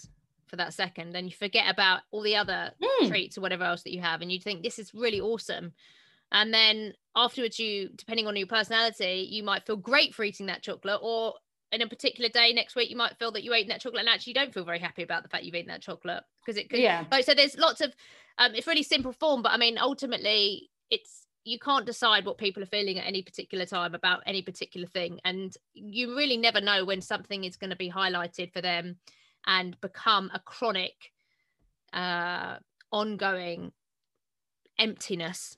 for 0.47 0.57
that 0.57 0.75
second. 0.75 1.13
Then 1.13 1.27
you 1.27 1.33
forget 1.33 1.69
about 1.69 2.01
all 2.11 2.23
the 2.23 2.37
other 2.37 2.73
Mm. 2.81 3.09
treats 3.09 3.37
or 3.37 3.41
whatever 3.41 3.65
else 3.65 3.83
that 3.83 3.93
you 3.93 4.01
have. 4.01 4.23
And 4.23 4.31
you 4.31 4.41
think 4.41 4.63
this 4.63 4.79
is 4.79 4.95
really 4.95 5.21
awesome. 5.21 5.73
And 6.33 6.53
then 6.53 6.95
afterwards, 7.15 7.59
you, 7.59 7.91
depending 7.95 8.27
on 8.27 8.37
your 8.37 8.47
personality, 8.47 9.29
you 9.31 9.43
might 9.43 9.65
feel 9.67 9.77
great 9.77 10.15
for 10.15 10.25
eating 10.25 10.47
that 10.47 10.63
chocolate. 10.63 11.01
Or 11.03 11.35
in 11.73 11.83
a 11.83 11.89
particular 11.89 12.29
day 12.29 12.53
next 12.53 12.75
week, 12.77 12.91
you 12.91 12.97
might 12.97 13.19
feel 13.19 13.33
that 13.33 13.43
you 13.45 13.53
ate 13.55 13.69
that 13.69 13.81
chocolate 13.81 14.01
and 14.01 14.09
actually 14.09 14.33
don't 14.33 14.53
feel 14.55 14.65
very 14.65 14.79
happy 14.79 15.03
about 15.03 15.23
the 15.23 15.29
fact 15.29 15.45
you've 15.45 15.55
eaten 15.55 15.69
that 15.69 15.83
chocolate 15.83 16.23
because 16.45 16.57
it 16.57 16.71
could, 16.71 16.81
Yeah. 16.81 17.05
like 17.11 17.25
so 17.25 17.35
there's 17.35 17.57
lots 17.57 17.81
of 17.81 17.95
um 18.39 18.55
it's 18.55 18.67
really 18.67 18.83
simple 18.85 19.13
form 19.13 19.43
but 19.43 19.51
i 19.51 19.57
mean 19.57 19.79
ultimately 19.79 20.71
it's 20.91 21.27
you 21.45 21.59
can't 21.59 21.87
decide 21.87 22.25
what 22.27 22.39
people 22.39 22.63
are 22.63 22.67
feeling 22.67 22.99
at 22.99 23.07
any 23.07 23.23
particular 23.23 23.65
time 23.67 23.95
about 23.95 24.23
any 24.27 24.43
particular 24.43 24.87
thing 24.87 25.19
and 25.25 25.57
you 25.75 26.15
really 26.17 26.37
never 26.37 26.61
know 26.61 26.85
when 26.85 27.01
something 27.01 27.45
is 27.45 27.57
going 27.57 27.71
to 27.71 27.77
be 27.77 27.91
highlighted 27.91 28.53
for 28.53 28.61
them 28.61 28.97
and 29.47 29.81
become 29.81 30.31
a 30.35 30.41
chronic 30.41 31.13
uh 31.93 32.57
ongoing 32.91 33.73
emptiness 34.79 35.57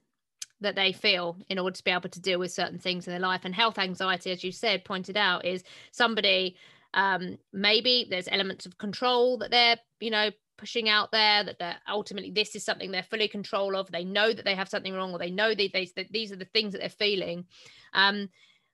that 0.61 0.75
they 0.75 0.93
feel 0.93 1.37
in 1.49 1.59
order 1.59 1.77
to 1.77 1.85
be 1.85 1.91
able 1.91 2.09
to 2.09 2.21
deal 2.21 2.39
with 2.39 2.53
certain 2.53 2.79
things 2.79 3.07
in 3.07 3.13
their 3.13 3.21
life. 3.21 3.43
And 3.45 3.55
health 3.55 3.79
anxiety 3.79 4.31
as 4.31 4.43
you 4.43 4.53
said 4.53 4.85
pointed 4.85 5.17
out 5.17 5.45
is 5.45 5.63
somebody 5.93 6.57
um 6.95 7.39
maybe 7.53 8.07
there's 8.09 8.29
elements 8.29 8.67
of 8.67 8.79
control 8.79 9.39
that 9.39 9.51
they're 9.51 9.77
you 10.01 10.11
know 10.11 10.31
pushing 10.57 10.89
out 10.89 11.13
there 11.13 11.45
that 11.45 11.59
they're 11.59 11.77
ultimately 11.89 12.31
this 12.31 12.57
is 12.57 12.65
something 12.65 12.91
they're 12.91 13.03
fully 13.03 13.29
control 13.29 13.77
of. 13.77 13.91
They 13.91 14.05
know 14.05 14.33
that 14.33 14.45
they 14.45 14.55
have 14.55 14.69
something 14.69 14.95
wrong 14.95 15.13
or 15.13 15.19
they 15.19 15.31
know 15.31 15.55
that, 15.55 15.73
they, 15.73 15.89
that 15.97 16.11
these 16.11 16.33
are 16.33 16.37
the 16.37 16.45
things 16.47 16.73
that 16.73 16.81
they're 16.81 16.89
feeling. 16.89 17.47
Um 17.93 18.29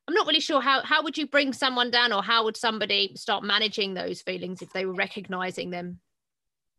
i'm 0.07 0.15
not 0.15 0.27
really 0.27 0.41
sure 0.41 0.61
how 0.61 0.83
how 0.83 1.03
would 1.03 1.17
you 1.17 1.27
bring 1.27 1.53
someone 1.53 1.91
down 1.91 2.13
or 2.13 2.23
how 2.23 2.45
would 2.45 2.57
somebody 2.57 3.13
start 3.17 3.43
managing 3.43 3.95
those 3.95 4.21
feelings 4.23 4.63
if 4.63 4.73
they 4.73 4.85
were 4.87 4.95
recognizing 4.95 5.71
them 5.71 5.99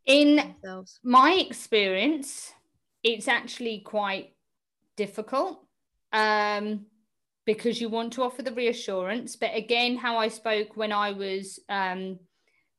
In 0.05 0.35
themselves 0.35 0.99
my 1.03 1.33
experience, 1.33 2.53
it's 3.03 3.27
actually 3.27 3.79
quite 3.79 4.33
difficult 4.97 5.59
um, 6.11 6.85
because 7.45 7.79
you 7.79 7.89
want 7.89 8.13
to 8.13 8.23
offer 8.23 8.41
the 8.41 8.53
reassurance. 8.53 9.35
But 9.35 9.55
again, 9.55 9.97
how 9.97 10.17
I 10.17 10.29
spoke 10.29 10.75
when 10.75 10.91
I 10.91 11.11
was 11.11 11.59
um, 11.69 12.19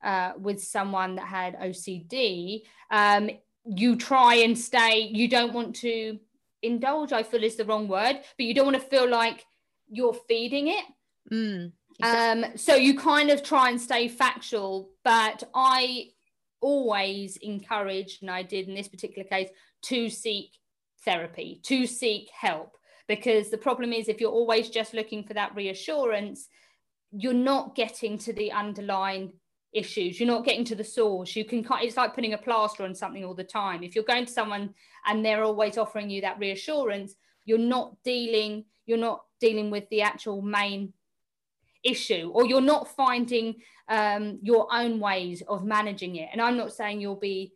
uh, 0.05 0.33
with 0.39 0.63
someone 0.63 1.17
that 1.17 1.27
had 1.27 1.59
OCD, 1.59 2.63
um, 2.91 3.31
you 3.65 3.97
try 3.97 4.37
and 4.37 4.59
stay, 4.59 5.11
you 5.13 5.29
don't 5.29 5.53
want 5.53 5.77
to 5.77 6.19
indulge, 6.63 7.13
I 7.13 7.23
feel 7.23 7.45
is 7.45 7.57
the 7.57 7.65
wrong 7.65 7.89
word, 7.89 8.17
but 8.37 8.47
you 8.47 8.55
don't 8.55 8.67
want 8.67 8.81
to 8.81 8.89
feel 8.89 9.09
like 9.09 9.45
you're 9.89 10.17
feeding 10.29 10.69
it. 10.69 10.85
mm, 11.33 11.73
Um, 12.03 12.45
so 12.57 12.75
you 12.75 12.99
kind 12.99 13.31
of 13.31 13.43
try 13.43 13.71
and 13.71 13.81
stay 13.81 14.09
factual, 14.09 14.91
but 15.05 15.45
I 15.55 16.09
always 16.61 17.37
encourage, 17.39 18.19
and 18.21 18.31
I 18.31 18.43
did 18.43 18.69
in 18.69 18.75
this 18.75 18.89
particular 18.89 19.29
case, 19.29 19.49
to 19.85 20.09
seek 20.09 20.51
therapy, 21.05 21.61
to 21.65 21.87
seek 21.87 22.29
help. 22.39 22.73
Because 23.09 23.51
the 23.51 23.59
problem 23.59 23.93
is, 23.93 24.09
if 24.09 24.21
you're 24.21 24.33
always 24.33 24.69
just 24.69 24.93
looking 24.93 25.23
for 25.25 25.35
that 25.35 25.55
reassurance, 25.55 26.49
you're 27.13 27.33
not 27.33 27.77
getting 27.77 28.19
to 28.19 28.33
the 28.33 28.51
underlying 28.51 29.33
issues. 29.73 30.19
You're 30.19 30.27
not 30.27 30.45
getting 30.45 30.65
to 30.65 30.75
the 30.75 30.83
source. 30.83 31.37
You 31.37 31.45
can, 31.45 31.65
it's 31.83 31.97
like 31.97 32.15
putting 32.15 32.33
a 32.33 32.39
plaster 32.39 32.83
on 32.83 32.95
something 32.95 33.25
all 33.25 33.35
the 33.35 33.45
time. 33.45 33.83
If 33.83 33.95
you're 33.95 34.05
going 34.05 34.27
to 34.27 34.33
someone 34.33 34.75
and 35.07 35.25
they're 35.25 35.45
always 35.45 35.79
offering 35.79 36.11
you 36.11 36.23
that 36.23 36.39
reassurance, 36.41 37.15
you're 37.45 37.59
not 37.59 37.95
dealing, 38.03 38.65
you're 38.87 38.99
not 38.99 39.21
dealing 39.41 39.71
with 39.71 39.89
the 39.91 40.03
actual 40.03 40.43
main 40.43 40.93
issue 41.83 42.31
or 42.35 42.47
you're 42.47 42.61
not 42.61 42.89
finding 42.89 43.55
um, 43.89 44.39
your 44.43 44.67
own 44.73 44.99
ways 44.99 45.43
of 45.49 45.65
managing 45.65 46.17
it. 46.17 46.29
And 46.33 46.41
i'm 46.41 46.57
not 46.57 46.73
saying 46.73 47.01
you'll 47.01 47.17
be 47.17 47.53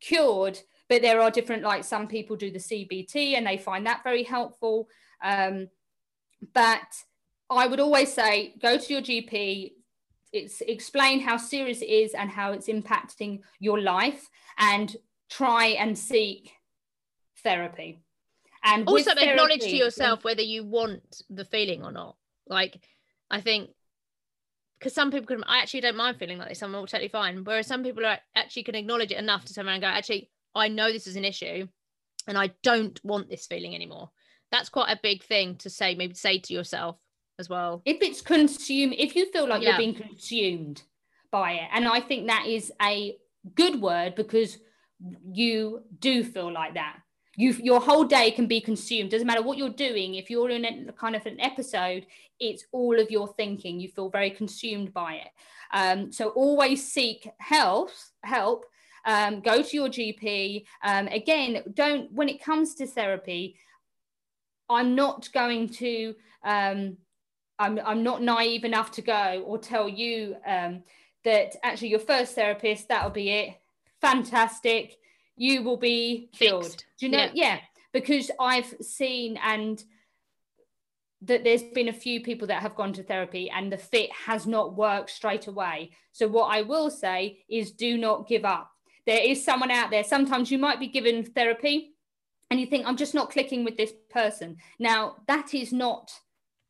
cured 0.00 0.58
but 0.88 1.00
there 1.00 1.20
are 1.20 1.30
different 1.30 1.62
like 1.62 1.84
some 1.84 2.08
people 2.08 2.36
do 2.36 2.50
the 2.50 2.58
cbt 2.58 3.36
and 3.36 3.46
they 3.46 3.56
find 3.56 3.86
that 3.86 4.02
very 4.02 4.24
helpful. 4.24 4.88
Um, 5.22 5.68
but 6.52 6.88
i 7.48 7.66
would 7.66 7.78
always 7.78 8.12
say 8.12 8.54
go 8.60 8.76
to 8.76 8.92
your 8.92 9.02
gp 9.02 9.72
it's 10.32 10.60
explain 10.62 11.20
how 11.20 11.36
serious 11.36 11.82
it 11.82 11.88
is 11.88 12.14
and 12.14 12.30
how 12.30 12.52
it's 12.52 12.66
impacting 12.66 13.40
your 13.60 13.80
life 13.80 14.28
and 14.58 14.96
try 15.30 15.66
and 15.66 15.96
seek 15.96 16.52
therapy 17.44 18.01
and 18.64 18.88
also 18.88 19.10
acknowledge 19.12 19.60
to 19.60 19.66
therapy- 19.66 19.76
yourself 19.78 20.24
whether 20.24 20.42
you 20.42 20.64
want 20.64 21.22
the 21.30 21.44
feeling 21.44 21.82
or 21.84 21.92
not. 21.92 22.16
Like 22.46 22.80
i 23.30 23.40
think 23.40 23.70
because 24.78 24.92
some 24.94 25.10
people 25.10 25.26
can 25.26 25.44
i 25.44 25.58
actually 25.60 25.80
don't 25.80 25.96
mind 25.96 26.18
feeling 26.18 26.38
like 26.38 26.48
this 26.48 26.62
i'm 26.62 26.74
all 26.74 26.86
totally 26.86 27.08
fine. 27.08 27.44
Whereas 27.44 27.66
some 27.66 27.82
people 27.82 28.04
are 28.04 28.18
actually 28.34 28.64
can 28.64 28.74
acknowledge 28.74 29.12
it 29.12 29.18
enough 29.18 29.44
to 29.46 29.54
turn 29.54 29.66
around 29.66 29.74
and 29.76 29.82
go 29.82 29.88
actually 29.88 30.30
i 30.54 30.68
know 30.68 30.90
this 30.92 31.06
is 31.06 31.16
an 31.16 31.24
issue 31.24 31.66
and 32.28 32.36
i 32.36 32.50
don't 32.62 33.00
want 33.04 33.28
this 33.30 33.46
feeling 33.46 33.74
anymore. 33.74 34.10
That's 34.50 34.68
quite 34.68 34.90
a 34.90 35.00
big 35.02 35.22
thing 35.22 35.56
to 35.58 35.70
say 35.70 35.94
maybe 35.94 36.14
say 36.14 36.38
to 36.40 36.52
yourself 36.52 36.98
as 37.38 37.48
well. 37.48 37.80
If 37.86 38.02
it's 38.02 38.20
consumed 38.20 38.94
if 38.98 39.16
you 39.16 39.30
feel 39.32 39.48
like 39.48 39.62
Yeah. 39.62 39.70
you're 39.70 39.78
being 39.78 39.94
consumed 39.94 40.82
by 41.30 41.52
it 41.52 41.68
and 41.72 41.88
i 41.88 41.98
think 42.00 42.26
that 42.26 42.46
is 42.46 42.70
a 42.82 43.16
good 43.54 43.80
word 43.80 44.14
because 44.14 44.58
you 45.32 45.82
do 45.98 46.22
feel 46.22 46.52
like 46.52 46.74
that 46.74 46.96
you 47.36 47.52
your 47.52 47.80
whole 47.80 48.04
day 48.04 48.30
can 48.30 48.46
be 48.46 48.60
consumed. 48.60 49.10
Doesn't 49.10 49.26
matter 49.26 49.42
what 49.42 49.58
you're 49.58 49.70
doing. 49.70 50.16
If 50.16 50.30
you're 50.30 50.50
in 50.50 50.64
a 50.88 50.92
kind 50.92 51.16
of 51.16 51.24
an 51.26 51.40
episode 51.40 52.06
it's 52.40 52.64
all 52.72 52.98
of 52.98 53.10
your 53.10 53.28
thinking. 53.34 53.78
You 53.78 53.88
feel 53.88 54.10
very 54.10 54.30
consumed 54.30 54.92
by 54.92 55.14
it. 55.14 55.28
Um, 55.72 56.10
so 56.10 56.30
always 56.30 56.92
seek 56.92 57.28
help 57.38 57.90
help 58.22 58.66
um, 59.04 59.40
go 59.40 59.62
to 59.62 59.76
your 59.76 59.88
gp 59.88 60.64
um, 60.84 61.08
again 61.08 61.62
don't 61.74 62.12
when 62.12 62.28
it 62.28 62.40
comes 62.40 62.76
to 62.76 62.86
therapy 62.86 63.56
i'm 64.70 64.94
not 64.94 65.28
going 65.32 65.68
to 65.68 66.14
um, 66.44 66.96
I'm, 67.58 67.78
I'm 67.84 68.02
not 68.02 68.22
naive 68.22 68.64
enough 68.64 68.90
to 68.92 69.02
go 69.02 69.44
or 69.46 69.56
tell 69.56 69.88
you 69.88 70.36
um, 70.46 70.82
that 71.24 71.56
actually 71.62 71.88
your 71.88 72.00
first 72.00 72.34
therapist 72.34 72.88
that'll 72.88 73.10
be 73.10 73.30
it. 73.30 73.54
Fantastic 74.00 74.98
you 75.42 75.62
will 75.62 75.76
be 75.76 76.28
cured 76.32 76.64
Fixed. 76.64 76.86
do 76.98 77.06
you 77.06 77.12
know 77.12 77.18
Yeah. 77.18 77.30
yeah. 77.34 77.58
because 77.92 78.30
i've 78.38 78.72
seen 78.80 79.38
and 79.42 79.82
that 81.24 81.44
there's 81.44 81.62
been 81.62 81.88
a 81.88 81.92
few 82.06 82.20
people 82.20 82.48
that 82.48 82.62
have 82.62 82.74
gone 82.74 82.92
to 82.94 83.02
therapy 83.02 83.48
and 83.50 83.72
the 83.72 83.78
fit 83.78 84.10
has 84.26 84.46
not 84.46 84.76
worked 84.76 85.10
straight 85.10 85.46
away 85.46 85.90
so 86.12 86.28
what 86.28 86.46
i 86.56 86.62
will 86.62 86.90
say 86.90 87.44
is 87.48 87.72
do 87.72 87.96
not 87.98 88.28
give 88.28 88.44
up 88.44 88.70
there 89.06 89.22
is 89.30 89.44
someone 89.44 89.70
out 89.70 89.90
there 89.90 90.04
sometimes 90.04 90.50
you 90.50 90.58
might 90.58 90.80
be 90.80 90.88
given 90.88 91.24
therapy 91.24 91.94
and 92.50 92.60
you 92.60 92.66
think 92.66 92.86
i'm 92.86 92.96
just 92.96 93.14
not 93.14 93.30
clicking 93.30 93.64
with 93.64 93.76
this 93.76 93.92
person 94.10 94.56
now 94.78 95.16
that 95.26 95.54
is 95.54 95.72
not 95.72 96.12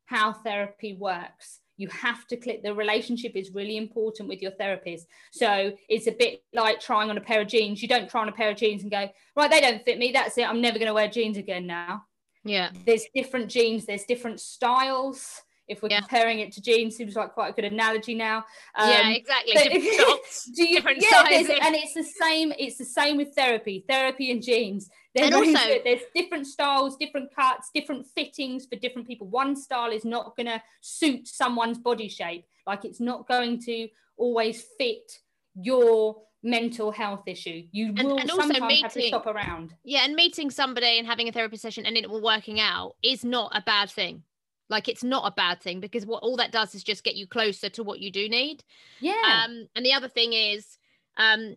how 0.05 0.33
therapy 0.33 0.93
works. 0.93 1.59
You 1.77 1.87
have 1.89 2.27
to 2.27 2.37
click. 2.37 2.63
The 2.63 2.73
relationship 2.73 3.33
is 3.35 3.51
really 3.53 3.77
important 3.77 4.29
with 4.29 4.41
your 4.41 4.51
therapist. 4.51 5.07
So 5.31 5.73
it's 5.89 6.07
a 6.07 6.11
bit 6.11 6.43
like 6.53 6.79
trying 6.79 7.09
on 7.09 7.17
a 7.17 7.21
pair 7.21 7.41
of 7.41 7.47
jeans. 7.47 7.81
You 7.81 7.87
don't 7.87 8.09
try 8.09 8.21
on 8.21 8.29
a 8.29 8.33
pair 8.33 8.51
of 8.51 8.57
jeans 8.57 8.83
and 8.83 8.91
go, 8.91 9.09
right, 9.35 9.49
they 9.49 9.61
don't 9.61 9.83
fit 9.83 9.97
me. 9.97 10.11
That's 10.11 10.37
it. 10.37 10.47
I'm 10.47 10.61
never 10.61 10.77
going 10.77 10.87
to 10.87 10.93
wear 10.93 11.07
jeans 11.07 11.37
again 11.37 11.65
now. 11.65 12.03
yeah 12.43 12.69
There's 12.85 13.05
different 13.15 13.49
jeans, 13.49 13.85
there's 13.85 14.05
different 14.05 14.39
styles. 14.39 15.41
If 15.73 15.81
we're 15.83 15.89
Yeah. 15.89 15.99
comparing 15.99 16.39
it 16.39 16.51
to 16.53 16.61
jeans, 16.61 16.95
seems 16.95 17.15
like 17.15 17.33
quite 17.33 17.49
a 17.49 17.53
good 17.53 17.65
analogy 17.65 18.15
now. 18.15 18.45
yeah 18.77 19.01
Um, 19.05 19.11
exactly 19.11 19.53
different 19.53 20.21
do 20.55 20.63
you, 20.67 20.75
different 20.77 21.01
yeah, 21.03 21.09
sizes. 21.23 21.49
and 21.61 21.75
it's 21.75 21.93
the 21.93 22.03
same. 22.03 22.53
It's 22.57 22.77
the 22.77 22.85
same 22.85 23.17
with 23.17 23.33
therapy, 23.35 23.83
therapy 23.87 24.31
and 24.31 24.41
jeans. 24.41 24.89
They're 25.13 25.25
And 25.25 25.35
also- 25.35 25.81
there's 25.83 26.01
different 26.15 26.47
styles, 26.47 26.95
different 26.97 27.35
cuts, 27.35 27.69
different 27.73 28.07
fittings 28.15 28.65
for 28.65 28.75
different 28.77 29.07
people. 29.07 29.27
One 29.27 29.55
style 29.55 29.91
is 29.91 30.05
not 30.05 30.35
going 30.37 30.47
to 30.47 30.61
suit 30.81 31.27
someone's 31.27 31.77
body 31.77 32.07
shape. 32.07 32.45
Like 32.65 32.85
it's 32.85 32.99
not 32.99 33.27
going 33.27 33.59
to 33.63 33.89
always 34.17 34.63
fit 34.77 35.19
your 35.55 36.21
mental 36.45 36.91
health 36.91 37.23
issue. 37.27 37.63
You 37.71 37.93
will 37.93 38.17
and 38.19 38.29
sometimes 38.29 38.81
have 38.81 38.93
to 38.93 39.01
shop 39.09 39.27
around. 39.27 39.73
Yeah, 39.83 40.03
and 40.03 40.13
meeting 40.15 40.49
somebody 40.51 40.97
and 40.99 41.07
having 41.07 41.29
a 41.29 41.31
therapy 41.31 41.57
session 41.57 41.85
and 41.85 41.95
it 41.95 42.05
all 42.05 42.21
working 42.21 42.59
out 42.59 42.95
is 43.03 43.23
not 43.23 43.51
a 43.55 43.61
bad 43.61 43.89
thing. 43.89 44.23
Like 44.69 44.87
it's 44.87 45.03
not 45.03 45.27
a 45.27 45.35
bad 45.35 45.61
thing 45.61 45.79
because 45.79 46.05
what 46.05 46.23
all 46.23 46.37
that 46.37 46.51
does 46.51 46.73
is 46.73 46.83
just 46.83 47.03
get 47.03 47.15
you 47.15 47.27
closer 47.27 47.69
to 47.69 47.83
what 47.83 47.99
you 47.99 48.11
do 48.11 48.29
need. 48.29 48.63
Yeah. 48.99 49.43
Um, 49.45 49.67
and 49.75 49.85
the 49.85 49.93
other 49.93 50.07
thing 50.07 50.33
is, 50.33 50.77
um, 51.17 51.55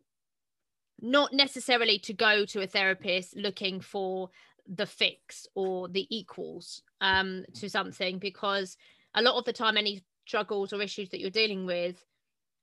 not 1.00 1.32
necessarily 1.32 1.98
to 2.00 2.12
go 2.12 2.44
to 2.46 2.62
a 2.62 2.66
therapist 2.66 3.36
looking 3.36 3.80
for 3.80 4.30
the 4.68 4.86
fix 4.86 5.46
or 5.54 5.88
the 5.88 6.06
equals 6.14 6.82
um, 7.00 7.44
to 7.54 7.68
something 7.68 8.18
because 8.18 8.76
a 9.14 9.22
lot 9.22 9.38
of 9.38 9.44
the 9.44 9.52
time 9.52 9.76
any 9.76 10.02
struggles 10.26 10.72
or 10.72 10.82
issues 10.82 11.10
that 11.10 11.20
you're 11.20 11.30
dealing 11.30 11.66
with 11.66 12.04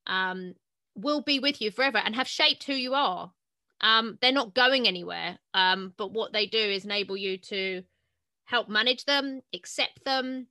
um, 0.07 0.53
will 0.95 1.21
be 1.21 1.39
with 1.39 1.61
you 1.61 1.71
forever 1.71 1.99
and 1.99 2.15
have 2.15 2.27
shaped 2.27 2.63
who 2.63 2.73
you 2.73 2.93
are 2.93 3.31
um, 3.81 4.17
they're 4.21 4.31
not 4.31 4.53
going 4.53 4.87
anywhere 4.87 5.37
um, 5.53 5.93
but 5.97 6.11
what 6.11 6.33
they 6.33 6.45
do 6.45 6.57
is 6.57 6.85
enable 6.85 7.15
you 7.15 7.37
to 7.37 7.83
help 8.45 8.69
manage 8.69 9.05
them 9.05 9.41
accept 9.53 10.03
them 10.05 10.47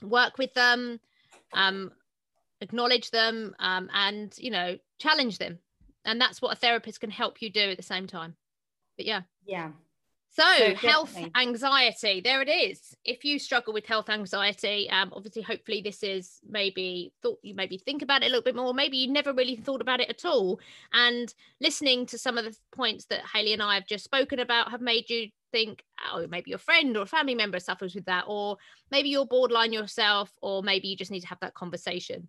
work 0.00 0.38
with 0.38 0.54
them, 0.54 1.00
um, 1.52 1.92
acknowledge 2.60 3.10
them, 3.10 3.54
um, 3.58 3.90
and 3.92 4.32
you 4.38 4.50
know, 4.50 4.78
challenge 4.98 5.38
them. 5.38 5.58
And 6.04 6.20
that's 6.20 6.40
what 6.40 6.52
a 6.52 6.56
therapist 6.56 7.00
can 7.00 7.10
help 7.10 7.42
you 7.42 7.50
do 7.50 7.70
at 7.70 7.76
the 7.76 7.82
same 7.82 8.06
time. 8.06 8.34
But 8.96 9.06
yeah. 9.06 9.22
Yeah. 9.46 9.70
So, 10.34 10.42
so 10.56 10.74
health 10.74 11.14
anxiety, 11.36 12.22
there 12.24 12.40
it 12.40 12.48
is. 12.48 12.96
If 13.04 13.22
you 13.22 13.38
struggle 13.38 13.74
with 13.74 13.84
health 13.84 14.08
anxiety, 14.08 14.88
um, 14.88 15.12
obviously, 15.14 15.42
hopefully, 15.42 15.82
this 15.82 16.02
is 16.02 16.40
maybe 16.48 17.12
thought 17.22 17.38
you 17.42 17.54
maybe 17.54 17.76
think 17.76 18.00
about 18.00 18.22
it 18.22 18.26
a 18.26 18.28
little 18.30 18.42
bit 18.42 18.56
more. 18.56 18.72
Maybe 18.72 18.96
you 18.96 19.12
never 19.12 19.34
really 19.34 19.56
thought 19.56 19.82
about 19.82 20.00
it 20.00 20.08
at 20.08 20.24
all. 20.24 20.58
And 20.94 21.32
listening 21.60 22.06
to 22.06 22.18
some 22.18 22.38
of 22.38 22.46
the 22.46 22.56
points 22.74 23.04
that 23.06 23.20
Haylie 23.22 23.52
and 23.52 23.62
I 23.62 23.74
have 23.74 23.86
just 23.86 24.04
spoken 24.04 24.38
about 24.38 24.70
have 24.70 24.80
made 24.80 25.10
you 25.10 25.28
think, 25.52 25.84
oh, 26.12 26.26
maybe 26.28 26.50
your 26.50 26.58
friend 26.58 26.96
or 26.96 27.06
family 27.06 27.34
member 27.34 27.60
suffers 27.60 27.94
with 27.94 28.06
that, 28.06 28.24
or 28.26 28.56
maybe 28.90 29.10
you're 29.10 29.26
borderline 29.26 29.72
yourself, 29.72 30.32
or 30.42 30.62
maybe 30.62 30.88
you 30.88 30.96
just 30.96 31.10
need 31.10 31.20
to 31.20 31.28
have 31.28 31.40
that 31.40 31.54
conversation. 31.54 32.28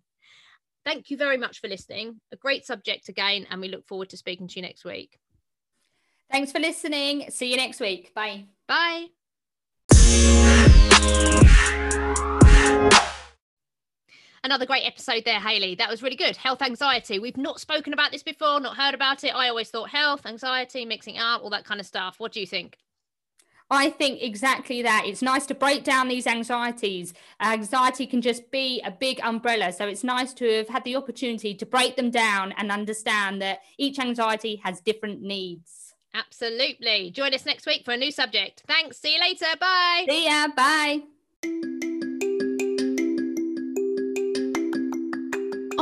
Thank 0.84 1.10
you 1.10 1.16
very 1.16 1.38
much 1.38 1.60
for 1.60 1.68
listening. 1.68 2.20
A 2.30 2.36
great 2.36 2.64
subject 2.64 3.08
again, 3.08 3.46
and 3.50 3.60
we 3.60 3.68
look 3.68 3.86
forward 3.86 4.10
to 4.10 4.16
speaking 4.16 4.46
to 4.48 4.56
you 4.56 4.62
next 4.62 4.84
week. 4.84 5.18
Thanks 6.30 6.52
for 6.52 6.58
listening. 6.58 7.30
See 7.30 7.50
you 7.50 7.56
next 7.56 7.80
week. 7.80 8.14
Bye. 8.14 8.44
Bye. 8.68 9.06
Another 14.42 14.66
great 14.66 14.84
episode 14.84 15.24
there, 15.24 15.40
Haylie. 15.40 15.78
That 15.78 15.88
was 15.88 16.02
really 16.02 16.16
good. 16.16 16.36
Health 16.36 16.60
anxiety. 16.60 17.18
We've 17.18 17.38
not 17.38 17.60
spoken 17.60 17.94
about 17.94 18.12
this 18.12 18.22
before, 18.22 18.60
not 18.60 18.76
heard 18.76 18.92
about 18.92 19.24
it. 19.24 19.34
I 19.34 19.48
always 19.48 19.70
thought 19.70 19.88
health, 19.88 20.26
anxiety, 20.26 20.84
mixing 20.84 21.16
up, 21.16 21.42
all 21.42 21.48
that 21.50 21.64
kind 21.64 21.80
of 21.80 21.86
stuff. 21.86 22.16
What 22.18 22.32
do 22.32 22.40
you 22.40 22.46
think? 22.46 22.76
I 23.70 23.90
think 23.90 24.22
exactly 24.22 24.82
that. 24.82 25.04
It's 25.06 25.22
nice 25.22 25.46
to 25.46 25.54
break 25.54 25.84
down 25.84 26.08
these 26.08 26.26
anxieties. 26.26 27.14
Anxiety 27.40 28.06
can 28.06 28.20
just 28.20 28.50
be 28.50 28.80
a 28.84 28.90
big 28.90 29.20
umbrella. 29.22 29.72
So 29.72 29.86
it's 29.88 30.04
nice 30.04 30.32
to 30.34 30.58
have 30.58 30.68
had 30.68 30.84
the 30.84 30.96
opportunity 30.96 31.54
to 31.54 31.66
break 31.66 31.96
them 31.96 32.10
down 32.10 32.52
and 32.58 32.70
understand 32.70 33.40
that 33.42 33.60
each 33.78 33.98
anxiety 33.98 34.60
has 34.64 34.80
different 34.80 35.22
needs. 35.22 35.94
Absolutely. 36.14 37.10
Join 37.10 37.34
us 37.34 37.44
next 37.44 37.66
week 37.66 37.84
for 37.84 37.92
a 37.92 37.96
new 37.96 38.12
subject. 38.12 38.62
Thanks. 38.68 38.98
See 38.98 39.14
you 39.14 39.20
later. 39.20 39.46
Bye. 39.58 40.06
See 40.08 40.26
ya. 40.26 40.48
Bye. 40.54 41.80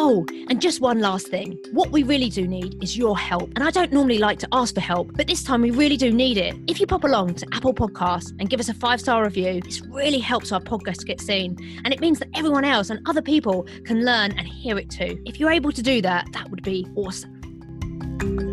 Oh, 0.05 0.27
and 0.49 0.61
just 0.61 0.81
one 0.81 0.99
last 0.99 1.29
thing. 1.29 1.61
What 1.71 1.93
we 1.93 2.03
really 2.03 2.29
do 2.29 2.49
need 2.49 2.83
is 2.83 2.99
your 2.99 3.17
help. 3.17 3.53
And 3.55 3.63
I 3.63 3.71
don't 3.71 3.93
normally 3.93 4.19
like 4.19 4.41
to 4.41 4.49
ask 4.51 4.75
for 4.75 4.81
help, 4.81 5.13
but 5.17 5.29
this 5.29 5.45
time 5.45 5.63
we 5.63 5.71
really 5.71 5.97
do 5.97 6.11
need 6.11 6.39
it. 6.39 6.57
If 6.67 6.81
you 6.81 6.89
pop 6.89 7.05
along 7.05 7.35
to 7.35 7.47
Apple 7.53 7.73
Podcasts 7.73 8.33
and 8.41 8.51
give 8.51 8.59
us 8.59 8.69
a 8.69 8.75
five 8.75 9.01
star 9.01 9.23
review, 9.23 9.61
this 9.61 9.81
really 9.83 10.19
helps 10.19 10.51
our 10.51 10.59
podcast 10.59 11.07
get 11.07 11.21
seen. 11.21 11.57
And 11.85 11.95
it 11.95 12.01
means 12.01 12.19
that 12.19 12.31
everyone 12.35 12.65
else 12.65 12.91
and 12.91 12.99
other 13.09 13.23
people 13.23 13.65
can 13.85 14.05
learn 14.05 14.37
and 14.37 14.41
hear 14.41 14.77
it 14.77 14.91
too. 14.91 15.23
If 15.25 15.39
you're 15.39 15.53
able 15.53 15.71
to 15.71 15.83
do 15.83 16.03
that, 16.03 16.27
that 16.33 16.51
would 16.51 16.65
be 16.65 16.85
awesome. 16.97 18.52